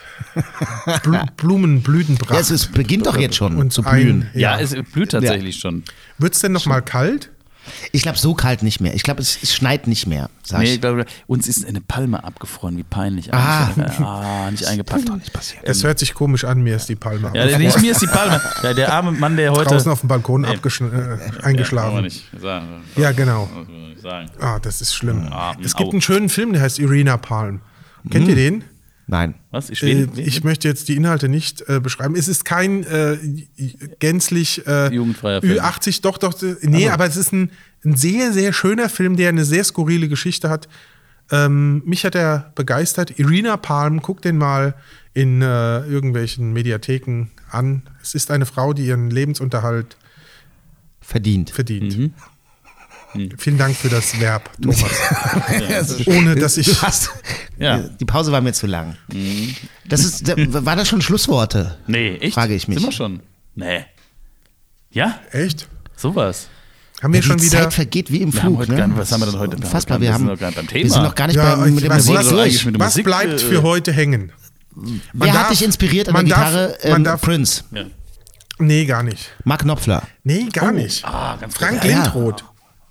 [1.03, 2.35] Blu Blumen, Blütenpracht.
[2.35, 4.29] Ja, es ist, beginnt doch jetzt schon und zu blühen.
[4.33, 4.61] Ein, Ja, ja.
[4.61, 5.83] es blüht tatsächlich schon.
[6.19, 7.31] Wird es denn noch mal kalt?
[7.93, 8.95] Ich glaube, so kalt nicht mehr.
[8.95, 10.29] Ich glaube, es, es schneit nicht mehr.
[10.43, 10.81] Sag Nee, ich.
[10.81, 13.33] glaube, uns ist eine Palme abgefroren, wie peinlich.
[13.33, 13.71] Ah.
[14.01, 15.09] ah nicht eingepackt.
[15.15, 15.63] nicht passiert.
[15.65, 18.07] Es hört sich komisch an, mir ist die Palme Ja, der- nicht mir ist die
[18.07, 18.41] Palme.
[18.63, 19.71] Ja, der arme Mann, der heute.
[19.71, 20.49] draußen auf dem Balkon Nee.
[20.55, 22.03] äh, eingeschlafen.
[22.03, 22.83] nicht sagen.
[22.97, 23.49] Ja, genau.
[24.01, 24.31] Sagen.
[24.41, 25.29] Ah, das ist schlimm.
[25.31, 25.93] Ah, es gibt au.
[25.93, 27.61] einen schönen Film, der heißt Irina Palm.
[28.11, 28.65] Kennt ihr den?
[29.13, 29.35] Nein.
[29.51, 29.69] Was?
[29.69, 32.17] Ich, Äh, ich möchte jetzt die Inhalte nicht äh, beschreiben.
[32.17, 33.19] Es ist kein äh,
[33.99, 35.59] gänzlich äh, Jugendfreier Film.
[35.59, 36.43] Ü80, doch, doch.
[36.43, 37.51] äh, Nee, aber es ist ein,
[37.85, 40.67] ein sehr, sehr schöner Film, der eine sehr skurrile Geschichte hat.
[41.31, 43.19] Ähm, mich hat er begeistert.
[43.19, 44.75] Irina Palm, guck den mal
[45.13, 47.83] in äh, irgendwelchen Mediatheken an.
[48.03, 49.99] Es ist eine Frau, die ihren Lebensunterhalt
[51.03, 51.51] Verdient.
[51.51, 51.99] verdient.
[51.99, 52.15] Mhm.
[53.39, 54.83] Vielen Dank für das Verb, Thomas.
[56.07, 56.81] Ohne dass ich.
[56.83, 57.11] Hast,
[57.59, 57.79] Ja.
[57.79, 58.97] Die Pause war mir zu lang.
[59.87, 60.27] Das ist,
[60.65, 61.79] war das schon Schlussworte?
[61.87, 62.35] nee, echt?
[62.35, 62.79] Frage ich mich.
[62.79, 63.21] Sind wir schon?
[63.55, 63.85] Nee.
[64.91, 65.19] Ja?
[65.31, 65.69] Echt?
[65.97, 66.49] Sowas.
[67.03, 67.63] Haben wir die schon wieder.
[67.63, 68.59] Zeit vergeht wie im Wir haben Flug.
[68.61, 68.79] heute ne?
[68.79, 69.57] gar nicht- was haben wir denn heute?
[69.57, 70.01] Unfassbar.
[70.01, 70.85] Wir Wir, sind haben, noch gar nicht beim Thema.
[70.85, 72.65] wir sind noch gar nicht Ja, bei, mit dem was- was- durch.
[72.65, 74.33] mit der Was Musik, bleibt äh, für heute hängen?
[74.75, 76.79] Man Wer darf- hat dich inspiriert an der man darf- Gitarre?
[76.91, 77.65] man Ähm, darf- Prince.
[77.73, 77.85] Ja.
[78.59, 79.31] Nee, gar nicht.
[79.45, 80.03] Mark Knopfler.
[80.23, 81.05] Nee, gar nicht.
[81.05, 81.83] Ah, ganz Frank.
[81.85, 81.91] Ja.
[82.03, 82.45] Lindroth.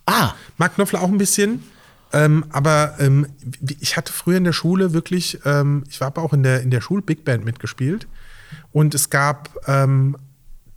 [0.06, 1.64] Ah, Mark Knopfler auch ein bisschen.
[2.14, 3.28] Ähm, aber ähm,
[3.80, 6.82] ich hatte früher in der Schule wirklich, ähm, ich habe auch in der, in der
[6.82, 8.08] Schul Big Band mitgespielt.
[8.72, 10.18] Und es gab ähm,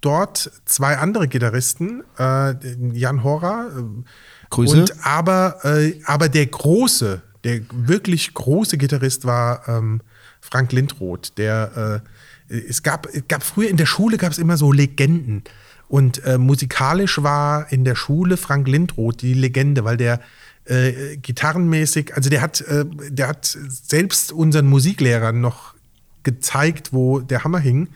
[0.00, 2.54] dort zwei andere Gitarristen, äh,
[2.92, 3.68] Jan Horra.
[3.76, 4.04] ähm,
[4.50, 4.80] Grüße.
[4.80, 10.02] Und aber, äh, aber der große, der wirklich große Gitarrist war ähm,
[10.40, 11.36] Frank Lindroth.
[11.38, 12.02] Der,
[12.48, 15.42] äh, es, gab, es gab früher in der Schule gab es immer so Legenden.
[15.88, 20.20] Und äh, musikalisch war in der Schule Frank Lindroth die Legende, weil der
[20.64, 25.74] äh, gitarrenmäßig, also der hat, äh, der hat selbst unseren Musiklehrern noch
[26.22, 27.88] gezeigt, wo der Hammer hing.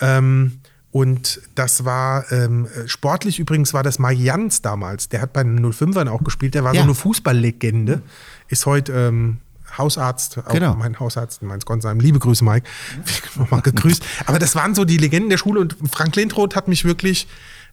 [0.00, 0.58] Ähm,
[0.90, 5.08] und das war ähm, sportlich übrigens war das Jans damals.
[5.08, 6.54] Der hat bei den 05ern auch gespielt.
[6.54, 6.80] Der war Ja.
[6.80, 8.02] so eine Fußballlegende.
[8.48, 9.38] Ist heute ähm,
[9.78, 10.74] Hausarzt, auch Genau.
[10.74, 12.00] mein Hausarzt in Mainz-Gonsheim.
[12.00, 12.68] Liebe Grüße, Mike.
[13.36, 14.02] Nochmal gegrüßt.
[14.26, 17.26] Aber das waren so die Legenden der Schule und Frank Lindroth hat mich wirklich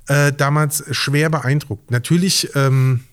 [0.08, 1.92] äh, damals schwer beeindruckt.
[1.92, 3.04] Natürlich ähm,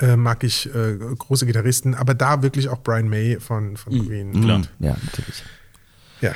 [0.00, 4.42] äh, mag ich äh, große Gitarristen, aber da wirklich auch Brian May von, von Queen.
[4.42, 4.62] Klar.
[4.78, 5.42] ja, natürlich.
[6.20, 6.32] Ja.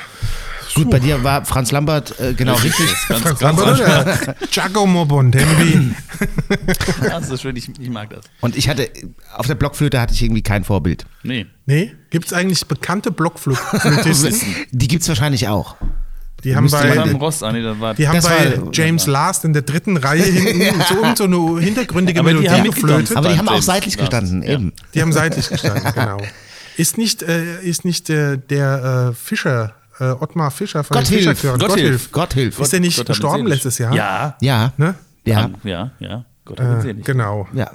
[0.74, 2.86] Gut, bei dir war Franz Lambert äh, genau richtig.
[3.08, 5.94] Ganz, Frank ganz Lambert oder Giacomo Bontempi.
[7.02, 8.20] Das ist schön, ich, ich mag das.
[8.40, 8.88] Und ich hatte,
[9.34, 11.06] auf der Blockflöte hatte ich irgendwie kein Vorbild.
[11.22, 11.46] Nee.
[11.66, 14.54] Nee, gibt es eigentlich bekannte Blockflötisten?
[14.70, 15.76] Die gibt es wahrscheinlich auch.
[16.44, 17.94] Die haben bei, Rost, ah, nee, war.
[17.94, 22.20] die haben bei war- James Last in der dritten Reihe hinten so, so eine hintergründige
[22.20, 23.16] Aber die Melodie geflötet.
[23.16, 24.50] Aber die haben auch seitlich Last, gestanden, ja.
[24.54, 24.72] eben.
[24.94, 26.18] Die haben seitlich gestanden, genau.
[26.80, 31.18] Ist nicht, äh, ist nicht äh, der äh, Fischer, äh, Ottmar Fischer von Gott den
[31.18, 31.38] hilf.
[31.38, 31.60] Fischerchören.
[31.60, 32.12] Gott hilf.
[32.12, 32.58] Gott hilf.
[32.58, 33.92] Ist der nicht Gott gestorben letztes Jahr?
[33.94, 34.36] Ja.
[34.40, 34.94] Ja, Ne?
[35.24, 36.24] ja, Ja, ja.
[36.44, 37.46] Gott hat Äh, genau.
[37.52, 37.70] ja,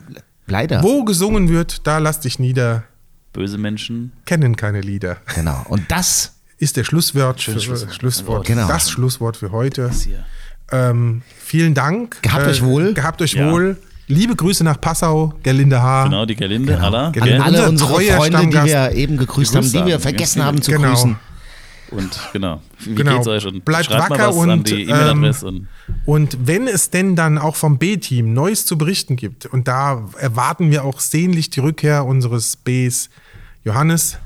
[0.48, 0.82] leider.
[0.84, 2.84] Wo gesungen wird, da lass dich nieder,
[3.34, 4.12] Böse Menschen.
[4.26, 5.18] kennen keine Lieder.
[5.36, 5.64] Genau.
[5.70, 7.94] Und das, Ist der Schlusswort, für, Schlusswort.
[7.94, 8.68] Schlusswort Genau.
[8.68, 9.92] das Schlusswort für heute.
[9.92, 10.24] hier.
[10.72, 12.22] Ähm, vielen Dank.
[12.24, 12.94] Gehabt Äh, euch wohl.
[12.94, 13.52] Gehabt euch Ja.
[13.52, 13.78] wohl.
[14.08, 16.04] Liebe Grüße nach Passau, Gerlinde H.
[16.06, 17.08] Genau, die Gerlinde, Allah.
[17.08, 17.44] an Gerlinde.
[17.44, 18.68] alle Unser unsere Freunde, die Stammgast.
[18.68, 20.02] wir eben gegrüßt haben, Gegrüßt die wir haben.
[20.02, 20.90] vergessen haben zu Genau.
[20.90, 21.16] grüßen.
[21.92, 22.62] Und genau.
[22.80, 23.16] Wie Genau.
[23.16, 23.46] geht's euch?
[23.48, 25.48] Und Bleibt schreibt wacker mal was an und, die E-Mail-Adresse.
[25.48, 25.68] und
[26.06, 30.70] Und wenn es denn dann auch vom B-Team Neues zu berichten gibt, und da erwarten
[30.72, 33.10] wir auch sehnlich die Rückkehr unseres Bs
[33.64, 34.18] Johannes,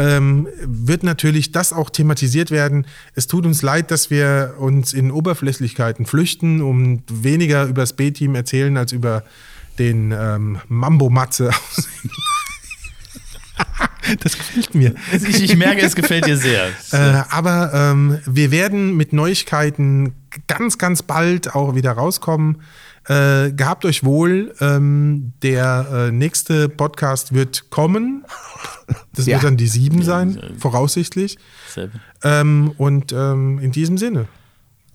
[0.00, 2.86] ähm, wird natürlich das auch thematisiert werden.
[3.14, 8.34] Es tut uns leid, dass wir uns in Oberflächlichkeiten flüchten, um weniger über das B-Team
[8.34, 9.24] erzählen als über
[9.78, 11.88] den ähm, Mambo-Matze aus.
[14.20, 14.94] das gefällt mir.
[15.12, 16.68] ich, ich merke, es gefällt dir sehr.
[16.92, 20.14] Äh, aber ähm, wir werden mit Neuigkeiten
[20.46, 22.62] ganz, ganz bald auch wieder rauskommen.
[23.10, 24.54] Äh, gehabt euch wohl.
[24.60, 28.24] Ähm, der äh, nächste Podcast wird kommen.
[29.14, 29.34] Das Ja.
[29.36, 31.36] wird dann die sieben sein, voraussichtlich.
[31.74, 31.98] Selbe.
[32.22, 34.26] Ähm, und ähm, in diesem Sinne,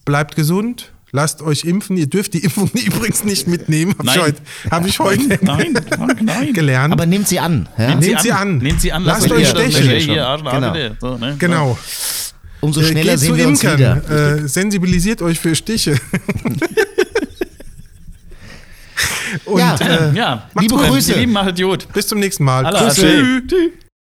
[0.05, 1.95] bleibt gesund, Lasst euch impfen.
[1.95, 3.95] Ihr dürft die Impfung übrigens nicht mitnehmen.
[3.97, 4.25] Habe ich Nein.
[4.25, 6.51] heute, hab ich heute Nein, Frank, nein.
[6.51, 6.91] gelernt.
[6.91, 7.69] Aber nehmt sie an.
[7.77, 7.95] Ja?
[7.95, 8.57] Nehmt sie an.
[8.57, 9.03] Nehmt sie an.
[9.05, 9.83] Lasst euch stechen.
[9.97, 10.73] Hier, Genau.
[10.99, 11.35] So, ne?
[11.39, 11.77] genau.
[12.59, 13.79] Umso Äh, schneller geht sehen zu wir uns Imkern.
[13.79, 14.39] wieder.
[14.43, 15.95] Äh, sensibilisiert euch für Stiche.
[19.45, 19.75] Und Ja.
[19.75, 20.75] äh, Ja, Liebe.
[20.75, 21.13] Grüße.
[21.13, 21.87] Lieben, macht gut.
[21.93, 22.63] bis zum nächsten Mal.
[22.63, 23.01] Grüße.
[23.01, 23.41] Tschüss.
[23.47, 23.84] Tschüss.